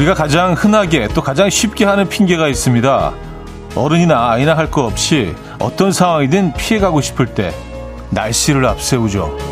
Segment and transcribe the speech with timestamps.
[0.00, 3.12] 우리가 가장 흔하게 또 가장 쉽게 하는 핑계가 있습니다.
[3.74, 7.52] 어른이나 아이나 할 거 없이 어떤 상황이든 피해가고 싶을 때
[8.08, 9.49] 날씨를 앞세우죠.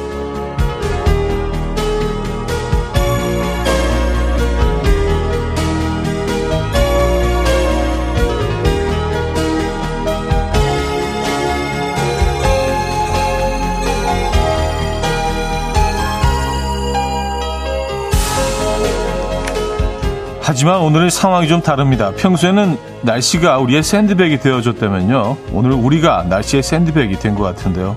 [20.58, 22.10] 하지만 오늘의 상황이 좀 다릅니다.
[22.16, 25.36] 평소에는 날씨가 우리의 샌드백이 되어줬다면요.
[25.52, 27.96] 오늘 우리가 날씨의 샌드백이 된 것 같은데요.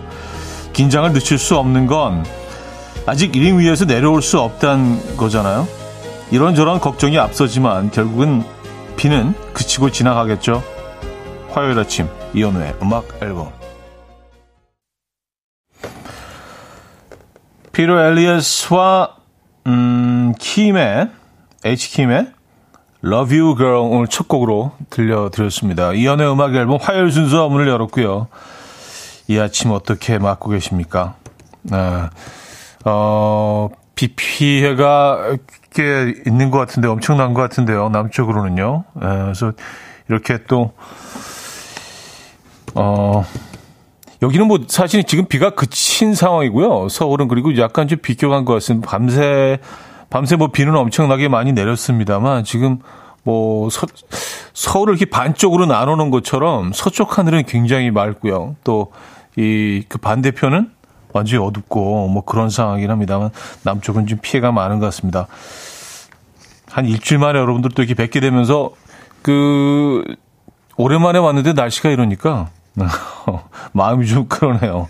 [0.71, 2.23] 긴장을 늦출 수 없는 건
[3.07, 5.67] 아직 링 위에서 내려올 수 없다는 거잖아요.
[6.29, 8.43] 이런저런 걱정이 앞서지만 결국은
[8.95, 10.62] 비는 그치고 지나가겠죠.
[11.49, 13.49] 화요일 아침 이연우의 음악 앨범
[17.71, 19.15] 피터 엘리어스와
[19.65, 21.09] 음, 킴의
[21.65, 22.40] H킴의
[23.04, 25.94] Love You Girl 오늘 첫 곡으로 들려드렸습니다.
[25.94, 28.27] 이연의 음악 앨범 화요일 순서 문을 열었고요.
[29.27, 31.16] 이 아침 어떻게 맞고 계십니까?
[31.63, 31.77] 네.
[32.85, 35.38] 어, 비 피해가
[35.74, 37.90] 꽤 있는 것 같은데 엄청난 것 같은데요.
[37.90, 38.84] 남쪽으로는요.
[38.94, 39.54] 네, 그래서
[40.07, 40.74] 이렇게 또
[42.76, 43.26] 어,
[44.22, 46.90] 여기는 뭐 사실 지금 비가 그친 상황이고요.
[46.90, 48.90] 서울은 그리고 약간 좀 비껴간 것 같습니다.
[48.90, 49.60] 밤새
[50.12, 52.79] 밤새 뭐 비는 엄청나게 많이 내렸습니다만 지금
[53.23, 53.87] 뭐 서,
[54.54, 58.57] 서울을 이렇게 반쪽으로 나누는 것처럼 서쪽 하늘은 굉장히 맑고요.
[58.63, 58.91] 또
[59.37, 60.71] 이 그 반대편은
[61.13, 63.29] 완전히 어둡고 뭐 그런 상황이긴 합니다만
[63.63, 65.28] 남쪽은 좀 피해가 많은 것 같습니다.
[66.69, 68.72] 한 일주일 만에 여러분들 또 이렇게 뵙게 되면서
[69.22, 70.03] 그
[70.78, 72.49] 오랜만에 왔는데 날씨가 이러니까
[73.73, 74.88] 마음이 좀 그러네요.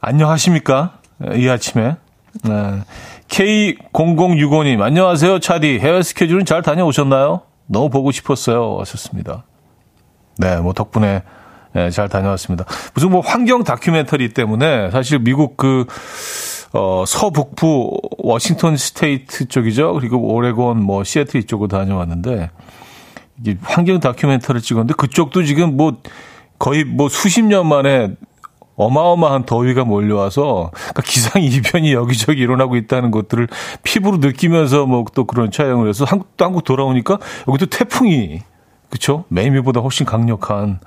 [0.00, 0.98] 안녕하십니까?
[1.34, 1.96] 이 아침에.
[2.44, 2.82] 네.
[3.28, 5.78] K0065님, 안녕하세요, 차디.
[5.80, 7.42] 해외 스케줄은 잘 다녀오셨나요?
[7.66, 8.78] 너무 보고 싶었어요.
[8.80, 9.44] 하셨습니다.
[10.38, 11.22] 네, 뭐, 덕분에,
[11.74, 12.64] 네, 잘 다녀왔습니다.
[12.94, 15.86] 무슨 뭐, 환경 다큐멘터리 때문에 사실 미국 그,
[16.72, 19.92] 어, 서북부 Washington State 쪽이죠.
[19.94, 22.50] 그리고 오레곤, 뭐, 시애틀 이쪽으로 다녀왔는데,
[23.40, 25.98] 이게 환경 다큐멘터리를 찍었는데, 그쪽도 지금 뭐,
[26.58, 28.14] 거의 뭐 수십 년 만에
[28.78, 33.48] 어마어마한 더위가 몰려와서 그러니까 기상 이변이 여기저기 일어나고 있다는 것들을
[33.82, 37.18] 피부로 느끼면서 뭐 또 그런 촬영을 해서 한국 또 한국 돌아오니까
[37.48, 38.40] 여기도 태풍이
[38.88, 39.24] 그렇죠?
[39.28, 40.80] 매미보다 훨씬 강력한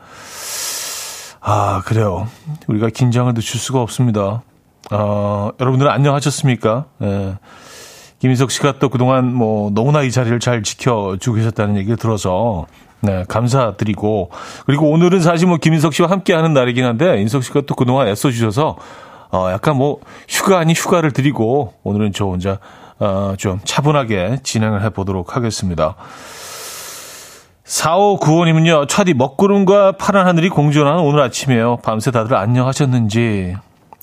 [1.41, 2.27] 아 그래요.
[2.67, 4.43] 우리가 긴장을 늦출 수가 없습니다.
[4.89, 6.85] 아 여러분들은 안녕하셨습니까?
[7.01, 7.37] 예.
[8.19, 12.67] 김인석 씨가 또 그동안 뭐 너무나 이 자리를 잘 지켜주고 계셨다는 얘기를 들어서
[13.01, 14.29] 네, 감사드리고
[14.65, 18.29] 그리고 오늘은 사실 뭐 김인석 씨와 함께 하는 날이긴 한데 인석 씨가 또 그동안 애써
[18.29, 18.77] 주셔서
[19.31, 22.59] 어 약간 뭐 휴가 아닌 휴가를 드리고 오늘은 저 혼자
[22.99, 25.95] 어좀 차분하게 진행을 해 보도록 하겠습니다.
[27.71, 31.77] 4595님은요, 차디 먹구름과 파란 하늘이 공존하는 오늘 아침이에요.
[31.77, 33.55] 밤새 다들 안녕하셨는지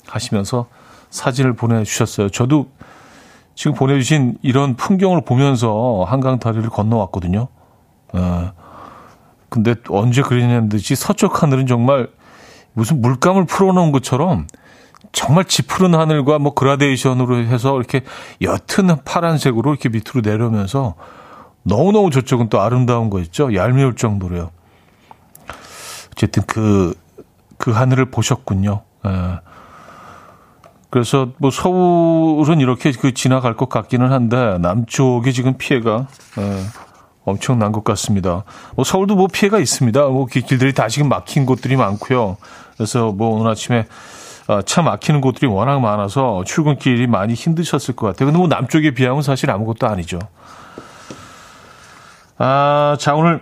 [0.07, 0.65] 하시면서
[1.11, 2.29] 사진을 보내주셨어요.
[2.29, 2.67] 저도
[3.53, 7.47] 지금 보내주신 이런 풍경을 보면서 한강 다리를 건너왔거든요.
[8.13, 8.51] 어,
[9.49, 12.09] 근데 언제 그랬냐는 듯이 서쪽 하늘은 정말
[12.73, 14.47] 무슨 물감을 풀어놓은 것처럼
[15.11, 18.03] 정말 짙푸른 하늘과 뭐 그라데이션으로 해서 이렇게
[18.41, 20.95] 옅은 파란색으로 이렇게 밑으로 내려오면서
[21.63, 23.53] 너무너무 저쪽은 또 아름다운 거 있죠.
[23.53, 24.51] 얄미울 정도로요.
[26.11, 26.93] 어쨌든 그,
[27.57, 28.81] 그 하늘을 보셨군요.
[29.05, 29.09] 에.
[29.09, 29.39] 예.
[30.89, 36.63] 그래서 뭐 서울은 이렇게 그 지나갈 것 같기는 한데 남쪽에 지금 피해가 에, 예,
[37.29, 38.43] 엄청난 것 같습니다.
[38.75, 40.07] 뭐 서울도 뭐 피해가 있습니다.
[40.07, 42.37] 뭐 길들이 다시금 막힌 곳들이 많고요.
[42.75, 43.85] 그래서 뭐 오늘 아침에
[44.47, 48.27] 어, 차 막히는 곳들이 워낙 많아서 출근길이 많이 힘드셨을 것 같아요.
[48.27, 50.17] 근데 뭐 남쪽에 비하면 사실 아무것도 아니죠.
[52.39, 53.41] 아, 자, 오늘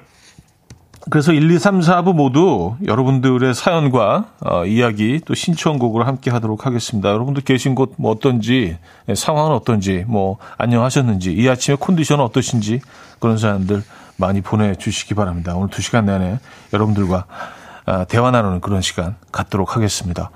[1.10, 7.10] 그래서 1, 2, 3, 4부 모두 여러분들의 사연과 어, 이야기 또 신청곡으로 함께 하도록 하겠습니다.
[7.10, 8.78] 여러분들 계신 곳 뭐 어떤지,
[9.08, 12.82] 예, 상황은 어떤지, 뭐 안녕하셨는지, 이 아침에 컨디션은 어떠신지
[13.20, 13.84] 그런 사연들
[14.18, 15.56] 많이 보내주시기 바랍니다.
[15.56, 16.40] 오늘 2시간 내내
[16.74, 17.26] 여러분들과
[17.86, 20.30] 어, 대화 나누는 그런 시간 갖도록 하겠습니다.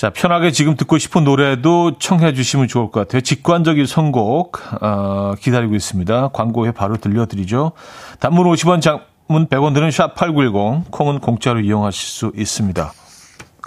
[0.00, 3.20] 자, 편하게 지금 듣고 싶은 노래도 청해 주시면 좋을 것 같아요.
[3.20, 6.28] 직관적인 선곡 어, 기다리고 있습니다.
[6.28, 7.72] 광고에 바로 들려드리죠.
[8.18, 12.94] 단문 50원, 장문 100원 드는 샵8910, 콩은 공짜로 이용하실 수 있습니다.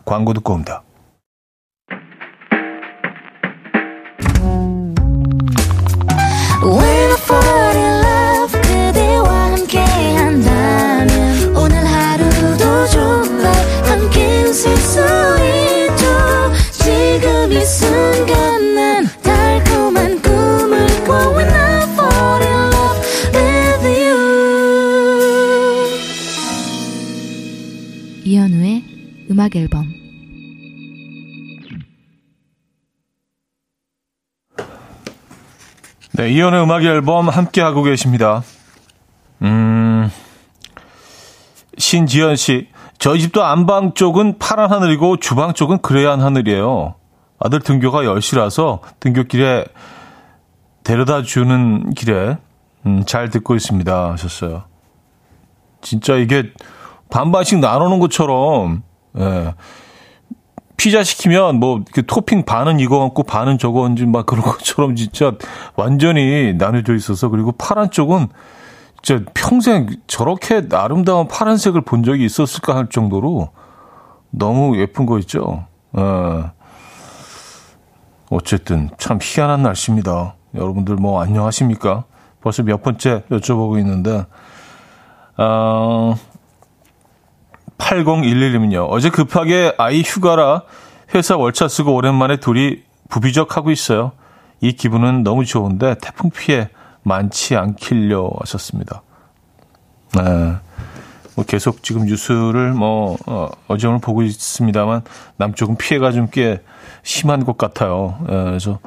[0.06, 0.81] 광고 듣고 옵니다.
[36.23, 38.43] 네, 이연의 음악 앨범 함께 하고 계십니다.
[39.41, 40.09] 음.
[41.77, 46.95] 신지연 씨, 저희 집도 안방 쪽은 파란 하늘이고 주방 쪽은 그레이한 하늘이에요.
[47.39, 49.65] 아들 등교가 10시라서 등교길에
[50.85, 52.37] 데려다 주는 길에
[52.85, 54.63] 음, 잘 듣고 있습니다 하셨어요.
[55.81, 56.53] 진짜 이게
[57.09, 58.83] 반반씩 나누는 것처럼
[59.17, 59.53] 예.
[60.77, 65.33] 피자 시키면 뭐 토핑 반은 이거 얹고 반은 저거 얹은 막 그런 것처럼 진짜
[65.75, 68.27] 완전히 나눠져 있어서 그리고 파란 쪽은
[69.01, 73.49] 진짜 평생 저렇게 아름다운 파란색을 본 적이 있었을까 할 정도로
[74.29, 75.65] 너무 예쁜 거 있죠.
[75.93, 76.51] 어.
[78.29, 80.35] 어쨌든 참 희한한 날씨입니다.
[80.55, 82.05] 여러분들 뭐 안녕하십니까?
[82.41, 84.25] 벌써 몇 번째 여쭤보고 있는데,
[85.37, 86.15] 어,
[87.77, 88.87] 8011님은요.
[88.89, 90.63] 어제 급하게 아이 휴가라
[91.15, 94.11] 회사 월차 쓰고 오랜만에 둘이 부비적하고 있어요.
[94.61, 96.69] 이 기분은 너무 좋은데 태풍 피해
[97.03, 99.01] 많지 않길려 하셨습니다.
[100.15, 100.55] 네.
[101.35, 105.01] 뭐 계속 지금 뉴스를 뭐, 어, 어제 오늘 보고 있습니다만
[105.37, 106.61] 남쪽은 피해가 좀 꽤
[107.03, 108.17] 심한 것 같아요.
[108.27, 108.79] 네, 그래서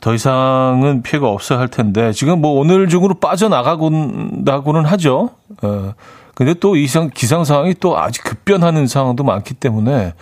[0.00, 5.30] 더 이상은 피해가 없어야 할 텐데 지금 뭐 오늘 중으로 빠져나가곤다고는 하죠.
[5.62, 5.92] 어,
[6.40, 10.14] 근데 또 이상 기상 상황이 또 아직 급변하는 상황도 많기 때문에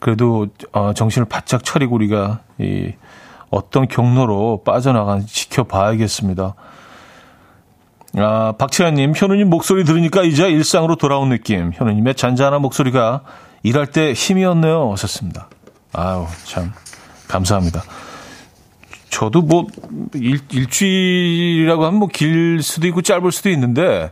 [0.00, 2.94] 그래도 어, 정신을 바짝 차리고 우리가 이
[3.48, 6.56] 어떤 경로로 빠져나가는지 지켜봐야겠습니다.
[8.16, 11.70] 아, 박채연님, 현우님 목소리 들으니까 이제 일상으로 돌아온 느낌.
[11.72, 13.22] 현우님의 잔잔한 목소리가
[13.62, 14.90] 일할 때 힘이었네요.
[14.90, 15.48] 하셨습니다.
[15.92, 16.72] 아유, 참,
[17.28, 17.84] 감사합니다.
[19.10, 19.68] 저도 뭐,
[20.14, 24.10] 일, 일주일이라고 하면 뭐 길 수도 있고 짧을 수도 있는데,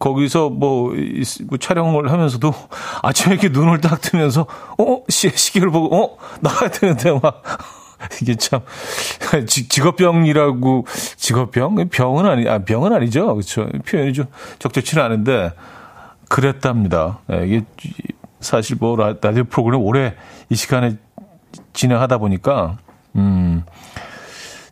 [0.00, 0.92] 거기서 뭐,
[1.46, 2.52] 뭐 촬영을 하면서도
[3.02, 4.46] 아침에 이렇게 눈을 딱 뜨면서,
[4.78, 5.02] 어?
[5.08, 6.16] 시, 시계를 보고, 어?
[6.40, 7.42] 나가야 되는데 막,
[8.22, 8.60] 이게 참
[9.46, 10.86] 직업병이라고
[11.16, 11.88] 직업병?
[11.90, 13.34] 병은 아니 아 병은 아니죠.
[13.34, 14.26] 그렇죠 표현이 좀
[14.58, 15.52] 적절치는 않은데
[16.28, 17.18] 그랬답니다.
[17.30, 17.62] 예, 이게
[18.40, 20.14] 사실 뭐 라디오 프로그램 오래
[20.48, 20.96] 이 시간에
[21.72, 22.78] 진행하다 보니까
[23.16, 23.64] 음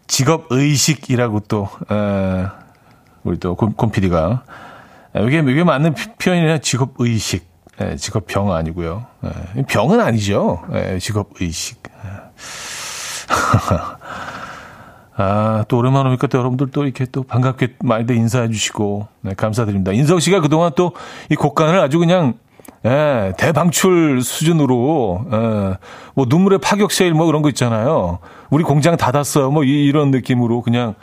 [0.06, 2.46] 직업 의식이라고 또 에,
[3.24, 4.42] 우리 또 곰피디가
[5.26, 7.48] 이게 이게 맞는 표현이냐 직업 의식
[7.80, 9.06] 예, 직업 병 아니고요
[9.56, 11.82] 예, 병은 아니죠 예, 직업 의식.
[12.04, 12.08] 예.
[15.16, 19.92] 아, 또 오랜만에 오니까 또 여러분들 또 이렇게 또 반갑게 많이들 인사해 주시고, 네, 감사드립니다.
[19.92, 20.92] 인성 씨가 그동안 또
[21.30, 22.34] 이 곡간을 아주 그냥,
[22.86, 25.76] 예, 대방출 수준으로, 예,
[26.14, 28.18] 뭐 눈물의 파격 세일 뭐 그런 거 있잖아요.
[28.50, 29.50] 우리 공장 닫았어요.
[29.50, 30.94] 뭐 이, 이런 느낌으로 그냥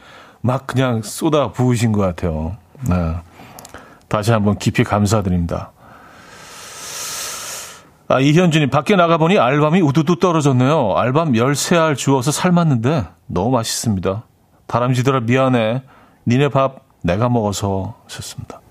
[0.42, 2.56] 막 그냥 쏟아 부으신 것 같아요.
[2.88, 3.16] 네.
[4.16, 5.74] 다시 한번 깊이 감사드립니다.
[8.08, 10.96] 아, 이현준이 밖에 나가보니 알밤이 우두두 떨어졌네요.
[10.96, 14.24] 알밤 13알 주워서 삶았는데 너무 맛있습니다.
[14.68, 15.84] 다람쥐들아 미안해.
[16.28, 18.62] 니네 밥 내가 먹어서 하셨습니다.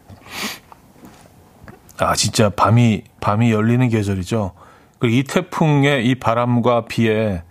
[1.99, 4.53] 아, 진짜 밤이, 밤이 열리는 계절이죠.
[4.99, 7.43] 그리고 이 태풍의 이 바람과 비에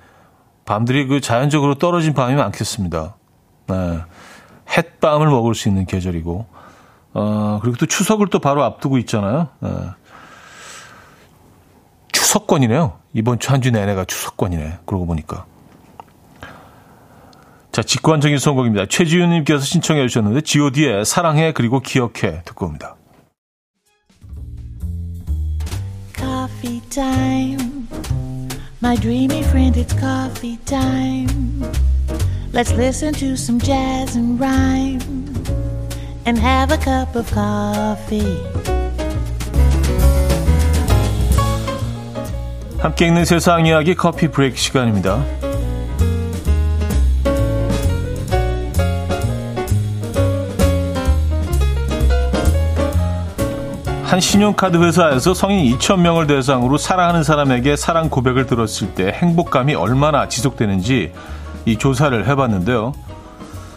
[0.66, 3.16] 밤들이 그 자연적으로 떨어진 밤이 많겠습니다.
[3.68, 4.00] 네.
[4.76, 6.53] 햇밤을 먹을 수 있는 계절이고,
[7.14, 9.50] 어, 그리고 또 추석을 또 바로 앞두고 있잖아요.
[9.60, 9.70] 네.
[12.12, 13.00] 추석권이네요.
[13.14, 14.80] 이번 주 한 주 내내가 추석권이네.
[14.86, 15.46] 그러고 보니까.
[17.72, 18.86] 자, 직관적인 선곡입니다.
[18.88, 22.96] 최지윤님께서 신청해 주셨는데, god의 사랑해 그리고 기억해 듣고 옵니다.
[26.16, 26.84] Coffee.
[28.82, 31.64] My dreamy friend, it's coffee time.
[32.52, 35.00] Let's listen to some jazz and rhyme
[36.26, 38.38] and have a cup of coffee.
[42.80, 45.24] 함께 읽는 세상 이야기 커피 브레이크 시간입니다.
[54.04, 61.14] 한 신용카드 회사에서 성인 2,000명을 대상으로 사랑하는 사람에게 사랑 고백을 들었을 때 행복감이 얼마나 지속되는지
[61.66, 62.94] 이 조사를 해봤는데요.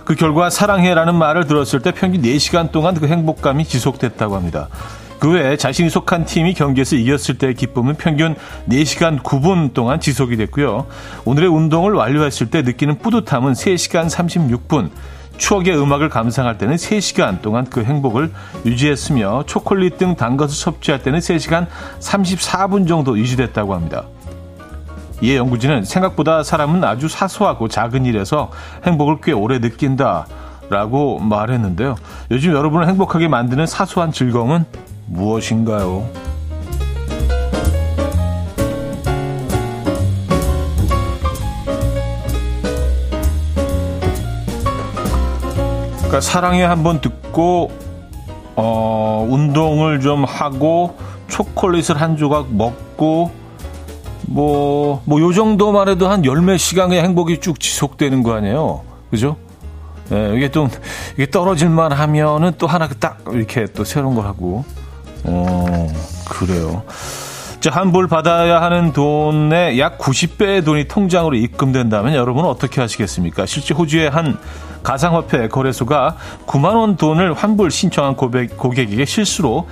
[0.06, 4.68] 그 결과 사랑해라는 말을 들었을 때 평균 4시간 동안 그 행복감이 지속됐다고 합니다.
[5.18, 8.36] 그 외에 자신이 속한 팀이 경기에서 이겼을 때의 기쁨은 평균
[8.68, 10.86] 4시간 9분 동안 지속이 됐고요.
[11.24, 14.90] 오늘의 운동을 완료했을 때 느끼는 뿌듯함은 3시간 36분,
[15.38, 18.30] 추억의 음악을 감상할 때는 3시간 동안 그 행복을
[18.64, 21.66] 유지했으며 초콜릿 등 단 것을 섭취할 때는 3시간
[21.98, 24.04] 34분 정도 유지됐다고 합니다.
[25.22, 28.50] 이에 연구진은 생각보다 사람은 아주 사소하고 작은 일에서
[28.84, 30.26] 행복을 꽤 오래 느낀다.
[30.68, 31.94] 라고 말했는데요.
[32.32, 34.64] 요즘 여러분을 행복하게 만드는 사소한 즐거움은
[35.06, 36.08] 무엇인가요?
[45.98, 47.70] 그러니까 사랑에 한번 듣고
[48.56, 53.45] 어, 운동을 좀 하고 초콜릿을 한 조각 먹고
[54.26, 58.82] 뭐, 뭐, 요 정도만 해도 한 열몇 시간의 행복이 쭉 지속되는 거 아니에요?
[59.10, 59.36] 그죠?
[60.12, 60.68] 예, 이게 좀,
[61.14, 64.64] 이게 떨어질만 하면은 또 하나 딱 이렇게 또 새로운 걸 하고.
[65.24, 65.88] 어,
[66.28, 66.82] 그래요.
[67.60, 73.46] 자, 환불 받아야 하는 돈의 약 90배의 돈이 통장으로 입금된다면 여러분은 어떻게 하시겠습니까?
[73.46, 74.38] 실제 호주의 한
[74.84, 76.16] 가상화폐 거래소가
[76.46, 79.66] 9만원 돈을 환불 신청한 고백, 고객에게 실수로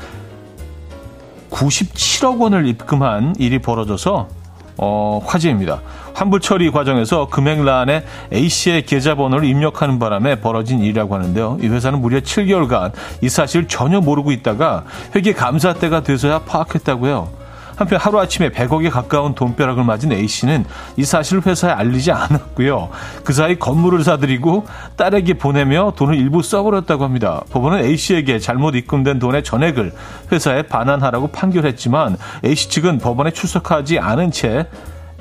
[1.50, 4.28] 97억 원을 입금한 일이 벌어져서
[4.76, 5.80] 어, 화제입니다.
[6.14, 11.58] 환불 처리 과정에서 금액란에 A씨의 계좌번호를 입력하는 바람에 벌어진 일이라고 하는데요.
[11.60, 17.43] 이 회사는 무려 7개월간 이 사실을 전혀 모르고 있다가 회계 감사 때가 돼서야 파악했다고요.
[17.76, 20.64] 한편 하루아침에 100억에 가까운 돈벼락을 맞은 A씨는
[20.96, 22.90] 이 사실을 회사에 알리지 않았고요.
[23.24, 24.66] 그 사이 건물을 사들이고
[24.96, 27.42] 딸에게 보내며 돈을 일부 써버렸다고 합니다.
[27.50, 29.92] 법원은 A씨에게 잘못 입금된 돈의 전액을
[30.32, 34.68] 회사에 반환하라고 판결했지만 A씨 측은 법원에 출석하지 않은 채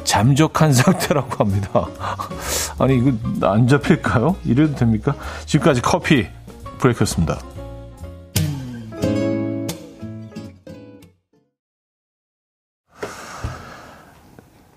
[0.03, 1.85] 잠적한 상태라고 합니다.
[2.77, 4.35] 아니 이거 안 잡힐까요?
[4.45, 5.15] 이래도 됩니까?
[5.45, 6.27] 지금까지 커피
[6.79, 7.52] 브레이크였습니다.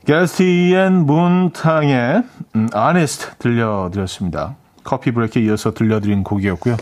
[0.06, 2.22] 게스티앤 문탕의
[2.54, 4.54] 음, Honest 들려드렸습니다.
[4.84, 6.76] 커피 브레이크에 이어서 들려드린 곡이었고요.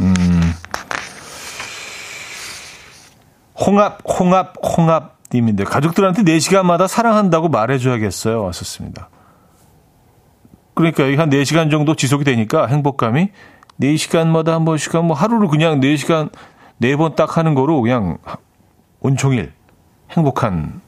[0.00, 0.14] 음,
[3.60, 8.42] 홍합, 홍합, 홍합 님인데 가족들한테 4시간마다 사랑한다고 말해줘야겠어요.
[8.42, 9.10] 왔었습니다.
[10.72, 13.28] 그러니까 한 4시간 정도 지속이 되니까 행복감이
[13.82, 16.30] 4시간마다 한 번씩 뭐 하루를 그냥 4시간
[16.80, 18.16] 4번 딱 하는 거로 그냥
[19.00, 19.52] 온종일
[20.12, 20.80] 행복한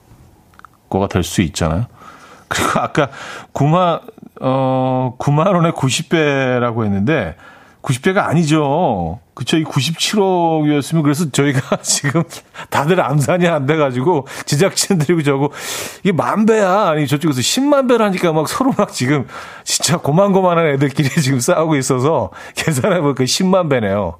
[0.90, 1.86] 거가 될 수 있잖아요.
[2.48, 3.08] 그리고 아까
[3.54, 4.00] 9만,
[4.40, 7.36] 어, 9만 원에 90배라고 했는데,
[7.82, 9.20] 90배가 아니죠.
[9.32, 9.56] 그쵸.
[9.56, 12.22] 이 97억이었으면 그래서 저희가 지금
[12.68, 15.52] 다들 암산이 안 돼가지고 제작진들이고 저고
[16.00, 16.88] 이게 만 배야.
[16.88, 19.26] 아니 저쪽에서 10만 배라니까 막 서로 막 지금
[19.64, 24.18] 진짜 고만고만한 애들끼리 지금 싸우고 있어서 계산해보니까 10만 배네요.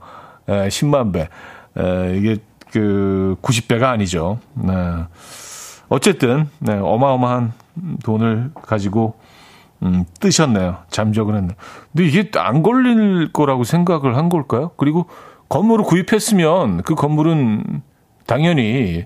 [0.48, 1.28] 에, 10만 배.
[1.76, 2.38] 에, 이게
[2.72, 4.38] 그 90배가 아니죠.
[4.54, 4.72] 네.
[5.90, 7.52] 어쨌든 네, 어마어마한
[8.04, 9.14] 돈을 가지고
[9.82, 10.78] 음, 뜨셨네요.
[10.88, 11.54] 잠적을 했네.
[11.92, 14.70] 근데 이게 안 걸릴 거라고 생각을 한 걸까요?
[14.76, 15.06] 그리고
[15.48, 17.82] 건물을 구입했으면 그 건물은
[18.26, 19.04] 당연히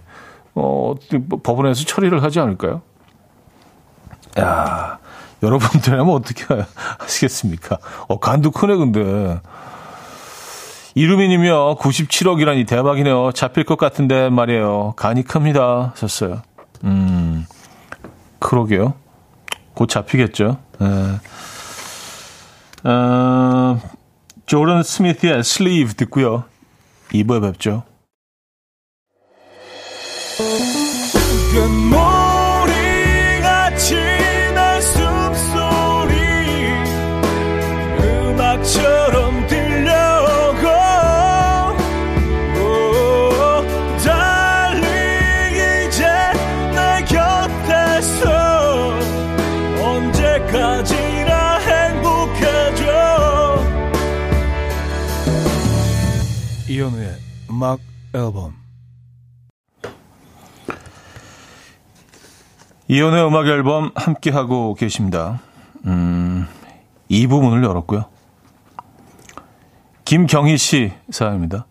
[0.54, 0.94] 어,
[1.42, 2.82] 법원에서 처리를 하지 않을까요?
[4.38, 4.98] 야,
[5.42, 6.44] 여러분들이라면 어떻게
[6.98, 7.78] 하시겠습니까?
[8.08, 9.40] 어, 간도 크네, 근데.
[10.96, 13.32] 이루미님이요, 97억이라니 대박이네요.
[13.32, 14.92] 잡힐 것 같은데 말이에요.
[14.96, 15.92] 간이 큽니다.
[15.96, 16.42] 썼어요.
[16.84, 17.46] 음,
[18.38, 18.94] 그러게요.
[19.74, 20.58] 곧 잡히겠죠.
[20.78, 21.20] 네.
[22.88, 23.80] 어,
[24.46, 26.44] 조던 스미스의 슬리브 듣고요.
[27.08, 27.84] 2부에 뵙죠.
[57.54, 57.78] 음악
[58.12, 58.52] 앨범
[62.88, 65.38] 이현우의 음악 앨범 함께하고 계십니다.
[65.86, 66.48] 음,
[67.08, 68.06] 이 부분을 열었고요.
[70.04, 71.66] 김경희 씨 사연입니다.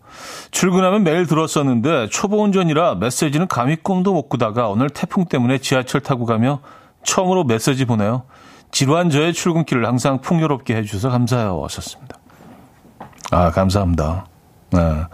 [0.50, 6.24] 출근하면 매일 들었었는데 초보 운전이라 메시지는 감히 꿈도 못 꾸다가 오늘 태풍 때문에 지하철 타고
[6.24, 6.60] 가며
[7.02, 8.22] 처음으로 메시지 보내요.
[8.70, 11.58] 지루한 저의 출근길을 항상 풍요롭게 해주셔서 감사해요.
[11.58, 12.16] 왔었습니다.
[13.30, 14.26] 아, 감사합니다.
[14.70, 15.04] 네.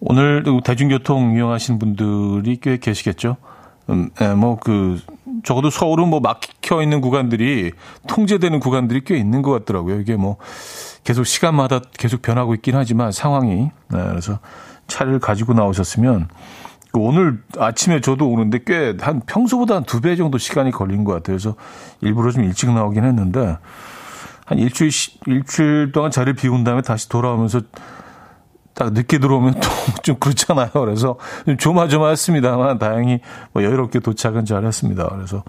[0.00, 3.36] 오늘 대중교통 이용하시는 분들이 꽤 계시겠죠.
[3.88, 5.00] 음, 네, 뭐, 그,
[5.44, 7.72] 적어도 서울은 뭐 막혀 있는 구간들이
[8.08, 10.00] 통제되는 구간들이 꽤 있는 것 같더라고요.
[10.00, 10.36] 이게 뭐
[11.04, 13.70] 계속 시간마다 계속 변하고 있긴 하지만 상황이.
[13.90, 14.40] 네, 그래서
[14.88, 16.28] 차를 가지고 나오셨으면
[16.92, 21.12] 그 오늘 아침에 저도 오는데 꽤 한 평소보다 한 두 배 정도 시간이 걸린 것
[21.12, 21.36] 같아요.
[21.36, 21.54] 그래서
[22.00, 23.56] 일부러 좀 일찍 나오긴 했는데
[24.46, 24.90] 한 일주일,
[25.26, 27.60] 일주일 동안 자리를 비운 다음에 다시 돌아오면서
[28.76, 29.68] 딱 늦게 들어오면 또
[30.02, 30.68] 좀 그렇잖아요.
[30.72, 31.16] 그래서
[31.46, 33.20] 좀 조마조마했습니다만 다행히
[33.52, 35.08] 뭐 여유롭게 도착은 잘했습니다.
[35.08, 35.42] 그래서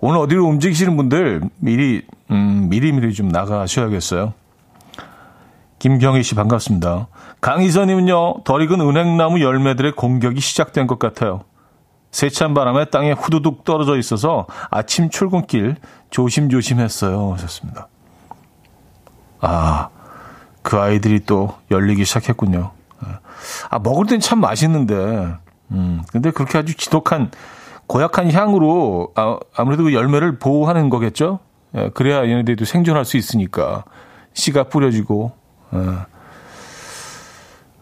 [0.00, 4.34] 오늘 어디로 움직이시는 분들 미리 음, 미리 미리 좀 나가셔야겠어요.
[5.78, 7.06] 김경희 씨 반갑습니다.
[7.40, 11.44] 강희선님은요 덜 익은 은행나무 열매들의 공격이 시작된 것 같아요.
[12.10, 15.76] 세찬 바람에 땅에 후두둑 떨어져 있어서 아침 출근길
[16.10, 17.32] 조심조심했어요.
[17.34, 17.88] 하셨습니다.
[19.40, 19.88] 아,
[20.64, 22.72] 그 아이들이 또 열리기 시작했군요.
[23.70, 25.34] 아, 먹을 땐 참 맛있는데,
[25.70, 27.30] 음, 근데 그렇게 아주 지독한,
[27.86, 31.38] 고약한 향으로 아, 아무래도 그 열매를 보호하는 거겠죠?
[31.76, 33.84] 예, 그래야 얘네들도 생존할 수 있으니까.
[34.32, 35.32] 씨가 뿌려지고,
[35.74, 35.78] 예.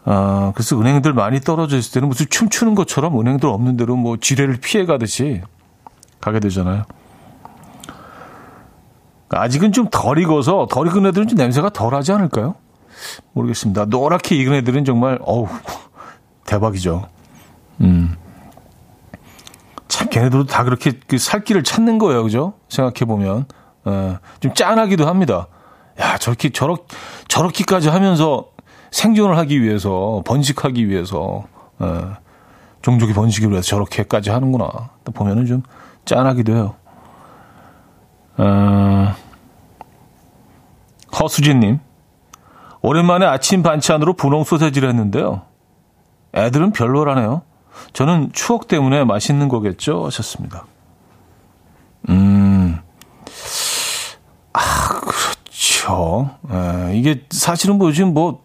[0.04, 4.56] 아, 그래서 은행들 많이 떨어져 있을 때는 무슨 춤추는 것처럼 은행들 없는 대로 뭐 지뢰를
[4.60, 5.40] 피해 가듯이
[6.20, 6.82] 가게 되잖아요.
[9.28, 12.56] 아직은 좀 덜 익어서 덜 익은 애들은 좀 냄새가 덜 하지 않을까요?
[13.32, 13.86] 모르겠습니다.
[13.86, 15.48] 노랗게 익은 애들은 정말 어우
[16.44, 17.08] 대박이죠.
[17.80, 18.16] 음.
[19.88, 22.54] 참 걔네들도 다 그렇게 그 살길을 찾는 거예요, 그죠?
[22.68, 23.46] 생각해 보면
[23.84, 25.48] 어, 좀 짠하기도 합니다.
[26.00, 26.78] 야 저렇게 저렇
[27.28, 28.46] 저렇게까지 하면서
[28.90, 31.44] 생존을 하기 위해서 번식하기 위해서
[31.78, 32.16] 어,
[32.82, 34.90] 종족이 번식을 위해서 저렇게까지 하는구나.
[35.14, 35.62] 보면은 좀
[36.04, 36.74] 짠하기도 해요.
[38.38, 39.14] 어,
[41.18, 41.80] 허수진님,
[42.82, 45.42] 오랜만에 아침 반찬으로 분홍 소세지를 했는데요.
[46.34, 47.42] 애들은 별로라네요.
[47.92, 50.06] 저는 추억 때문에 맛있는 거겠죠?
[50.06, 50.66] 하셨습니다.
[52.08, 52.78] 음,
[54.52, 54.60] 아,
[55.00, 56.30] 그렇죠.
[56.50, 58.42] 에, 이게 사실은 뭐 지금 뭐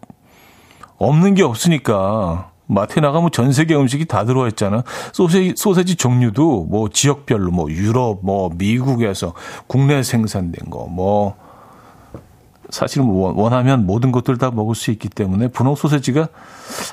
[0.98, 4.84] 없는 게 없으니까 마트에 나가면 전 세계 음식이 다 들어와 있잖아.
[5.12, 9.34] 소세지, 소세지 종류도 뭐 지역별로 뭐 유럽, 뭐 미국에서
[9.66, 11.34] 국내 생산된 거, 뭐
[12.70, 16.28] 사실은 뭐 원하면 모든 것들 다 먹을 수 있기 때문에 분홍 소세지가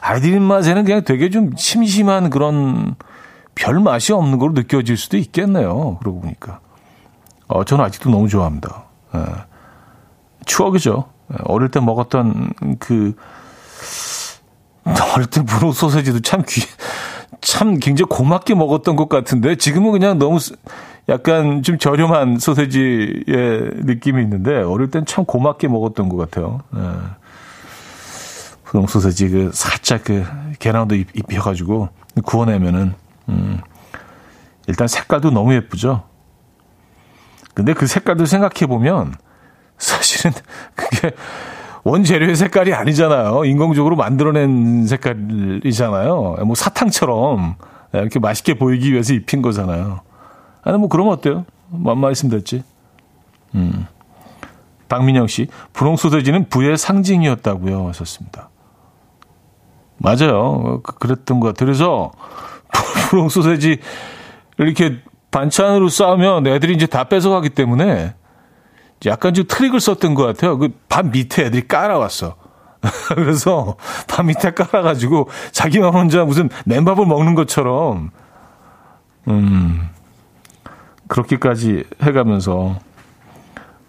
[0.02, 2.96] 아이들 입맛에는 그냥 되게 좀 심심한 그런
[3.56, 5.98] 별 맛이 없는 걸로 느껴질 수도 있겠네요.
[6.00, 6.60] 그러고 보니까.
[7.48, 8.86] 어, 저는 아직도 너무 좋아합니다.
[9.16, 9.20] 예.
[10.46, 11.06] 추억이죠.
[11.34, 13.16] 예, 어릴 때 먹었던 그
[15.16, 16.62] 어릴 때 분홍 소세지도 참 귀,
[17.42, 20.40] 참 굉장히 고맙게 먹었던 것 같은데 지금은 그냥 너무
[21.10, 23.26] 약간 좀 저렴한 소세지의
[23.84, 26.62] 느낌이 있는데 어릴 땐 참 고맙게 먹었던 것 같아요.
[26.74, 26.82] 네.
[28.64, 30.26] 분홍 소세지 그 살짝 그
[30.60, 31.90] 계란도 입, 입혀가지고
[32.24, 32.96] 구워내면은
[33.30, 33.62] 음,
[34.68, 36.04] 일단 색깔도 너무 예쁘죠.
[37.54, 39.16] 근데 그 색깔도 생각해 보면
[39.78, 40.34] 사실은
[40.76, 41.12] 그게
[41.86, 43.46] 원재료의 색깔이 아니잖아요.
[43.46, 46.38] 인공적으로 만들어낸 색깔이잖아요.
[46.46, 47.56] 뭐 사탕처럼
[47.94, 50.02] 이렇게 맛있게 보이기 위해서 입힌 거잖아요.
[50.64, 51.46] 아니, 뭐 그러면 어때요?
[51.70, 52.64] 맘마 있으면 됐지.
[53.54, 53.86] 음.
[54.90, 57.88] 박민영 씨, 분홍 소세지는 부의 상징이었다고요.
[57.90, 58.50] 하셨습니다.
[59.98, 60.82] 맞아요.
[60.84, 61.68] 그, 그랬던 것 같아요.
[61.68, 62.12] 그래서
[63.10, 63.78] 분홍 소세지
[64.58, 68.16] 이렇게 반찬으로 싸우면 애들이 이제 다 뺏어가기 때문에
[69.06, 70.58] 약간 좀 트릭을 썼던 것 같아요.
[70.58, 72.36] 그 밥 밑에 애들이 깔아왔어.
[73.16, 73.76] 그래서
[74.08, 78.12] 밥 밑에 깔아가지고 자기만 혼자 무슨 맨밥을 먹는 것처럼,
[79.28, 79.90] 음,
[81.08, 82.78] 그렇게까지 해가면서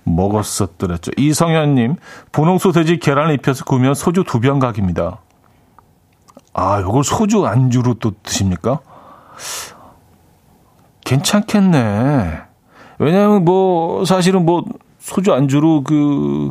[0.04, 1.12] 먹었었더랬죠.
[1.16, 1.96] 이성현님,
[2.32, 5.20] 분홍 소세지 계란을 입혀서 구우면 소주 두 병 각입니다.
[6.54, 8.80] 아, 이걸 소주 안주로 또 드십니까?
[11.04, 12.40] 괜찮겠네.
[12.98, 14.64] 왜냐하면 뭐 사실은 뭐
[15.06, 16.50] 소주 안주로 그,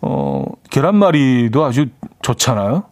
[0.00, 1.88] 어, 계란말이도 아주
[2.22, 2.84] 좋잖아요.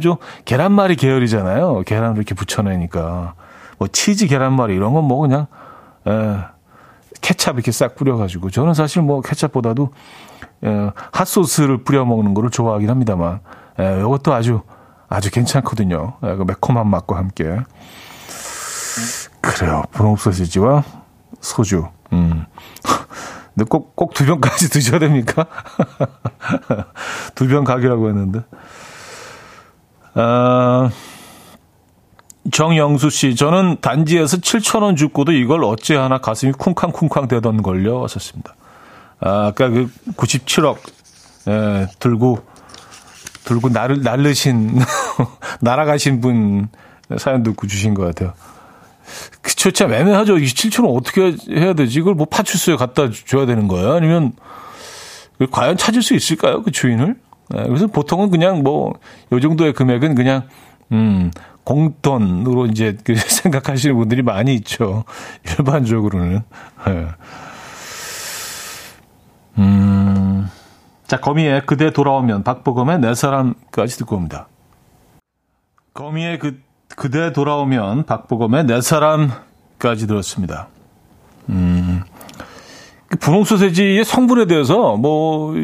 [0.00, 1.82] 좀 계란말이 계열이잖아요.
[1.84, 3.34] 계란을 이렇게 붙여내니까.
[3.78, 5.48] 뭐 치즈 계란말이 이런 건 뭐 그냥,
[6.06, 6.36] 에,
[7.20, 8.50] 케찹 이렇게 싹 뿌려가지고.
[8.50, 9.90] 저는 사실 뭐 케찹보다도
[10.62, 13.40] 에, 핫소스를 뿌려 먹는 거를 좋아하긴 합니다만.
[13.80, 14.60] 에, 이것도 아주,
[15.08, 16.14] 아주 괜찮거든요.
[16.22, 17.58] 에, 그 매콤한 맛과 함께.
[19.40, 19.82] 그래요.
[19.90, 20.84] 분홍 소시지와
[21.40, 21.88] 소주.
[22.12, 22.46] 음.
[23.54, 25.46] 근데 꼭, 꼭 두 병까지 드셔야 됩니까?
[27.34, 28.40] 두병 각이라고 했는데.
[30.14, 30.90] 아,
[32.50, 38.02] 정영수 씨, 저는 단지에서 7,000원 주고도 이걸 어찌 하나 가슴이 쿵쾅쿵쾅 되던 걸요.
[38.04, 38.54] 하셨습니다.
[39.20, 40.78] 아, 아까 그 97억,
[41.48, 42.38] 예, 들고,
[43.44, 44.80] 들고 날, 날르신,
[45.60, 46.68] 날아가신 분
[47.18, 48.32] 사연 듣고 주신 것 같아요.
[49.42, 50.36] 그쵸, 참 애매하죠.
[50.36, 51.98] 27,000원 어떻게 해야 되지?
[51.98, 53.92] 이걸 뭐 파출소에 갖다 줘야 되는 거예요?
[53.92, 54.32] 아니면
[55.50, 56.62] 과연 찾을 수 있을까요?
[56.62, 57.16] 그 주인을?
[57.50, 58.94] 네, 그래서 보통은 그냥 뭐,
[59.32, 60.48] 요 정도의 금액은 그냥,
[60.92, 61.30] 음,
[61.64, 65.04] 공돈으로 이제 그 생각하시는 분들이 많이 있죠.
[65.58, 66.42] 일반적으로는.
[66.86, 67.06] 네.
[69.58, 70.48] 음,
[71.06, 74.48] 자, 거미의 그대 돌아오면 박보검의 내 사람까지 듣고 옵니다.
[75.92, 76.60] 거미의 그
[77.00, 80.68] 그대 돌아오면 박보검의 내 사람까지 들었습니다.
[81.48, 82.02] 음,
[83.08, 85.54] 그 분홍 소세지의 성분에 대해서 뭐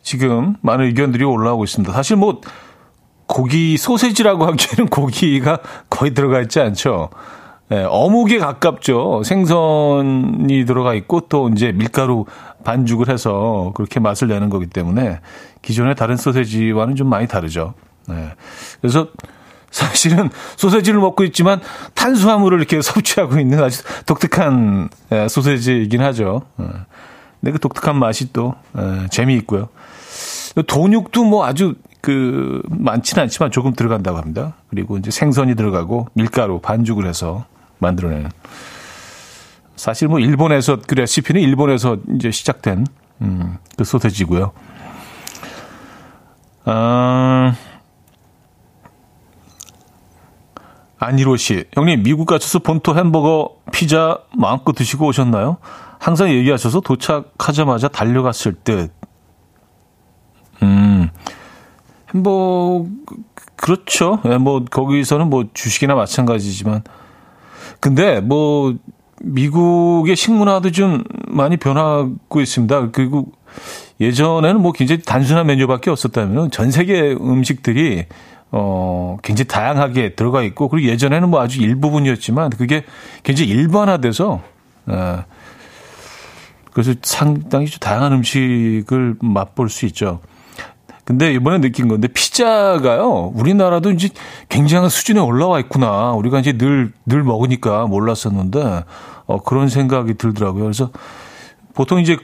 [0.00, 1.92] 지금 많은 의견들이 올라오고 있습니다.
[1.92, 2.40] 사실 뭐
[3.26, 5.58] 고기 소세지라고 하기에는 고기가
[5.90, 7.10] 거의 들어가 있지 않죠.
[7.70, 9.24] 예, 어묵에 가깝죠.
[9.24, 12.24] 생선이 들어가 있고 또 이제 밀가루
[12.64, 15.20] 반죽을 해서 그렇게 맛을 내는 거기 때문에
[15.60, 17.74] 기존의 다른 소세지와는 좀 많이 다르죠.
[18.08, 18.32] 예.
[18.80, 19.08] 그래서
[19.72, 21.60] 사실은 소세지를 먹고 있지만
[21.94, 26.42] 탄수화물을 이렇게 섭취하고 있는 아주 독특한 예, 소세지이긴 하죠.
[26.60, 26.64] 예.
[27.40, 29.68] 근데 그 독특한 맛이 또 예, 재미있고요.
[30.66, 34.54] 돈육도 뭐 아주 그 많지는 않지만 조금 들어간다고 합니다.
[34.68, 37.46] 그리고 이제 생선이 들어가고 밀가루 반죽을 해서
[37.78, 38.30] 만들어내는.
[39.76, 42.86] 사실 뭐 일본에서 그 레시피는 일본에서 이제 시작된
[43.22, 44.52] 음, 그 소세지고요.
[46.64, 47.56] 아,
[51.02, 55.56] 안희로 씨, 형님 미국 가셔서 본토 햄버거, 피자 마음껏 드시고 오셨나요?
[55.98, 58.92] 항상 얘기하셔서 도착하자마자 달려갔을 듯.
[60.62, 61.10] 음,
[62.14, 62.86] 햄버거
[63.56, 64.20] 그렇죠.
[64.26, 66.82] 예, 뭐 거기서는 뭐 주식이나 마찬가지지만
[67.80, 68.74] 근데 뭐
[69.22, 72.90] 미국의 식문화도 좀 많이 변하고 있습니다.
[72.90, 73.30] 그리고
[74.00, 78.06] 예전에는 뭐 굉장히 단순한 메뉴밖에 없었다면 전 세계 음식들이
[78.52, 82.84] 어 굉장히 다양하게 들어가 있고 그리고 예전에는 뭐 아주 일부분이었지만 그게
[83.22, 84.42] 굉장히 일반화돼서
[84.86, 85.24] 어
[86.72, 90.20] 그래서 상당히 좀 다양한 음식을 맛볼 수 있죠.
[91.04, 93.32] 근데 이번에 느낀 건데 피자가요.
[93.34, 94.08] 우리나라도 이제
[94.48, 96.12] 굉장한 수준에 올라와 있구나.
[96.12, 98.84] 우리가 이제 늘 늘 먹으니까 몰랐었는데
[99.26, 100.62] 어 그런 생각이 들더라고요.
[100.64, 100.90] 그래서
[101.74, 102.16] 보통 이제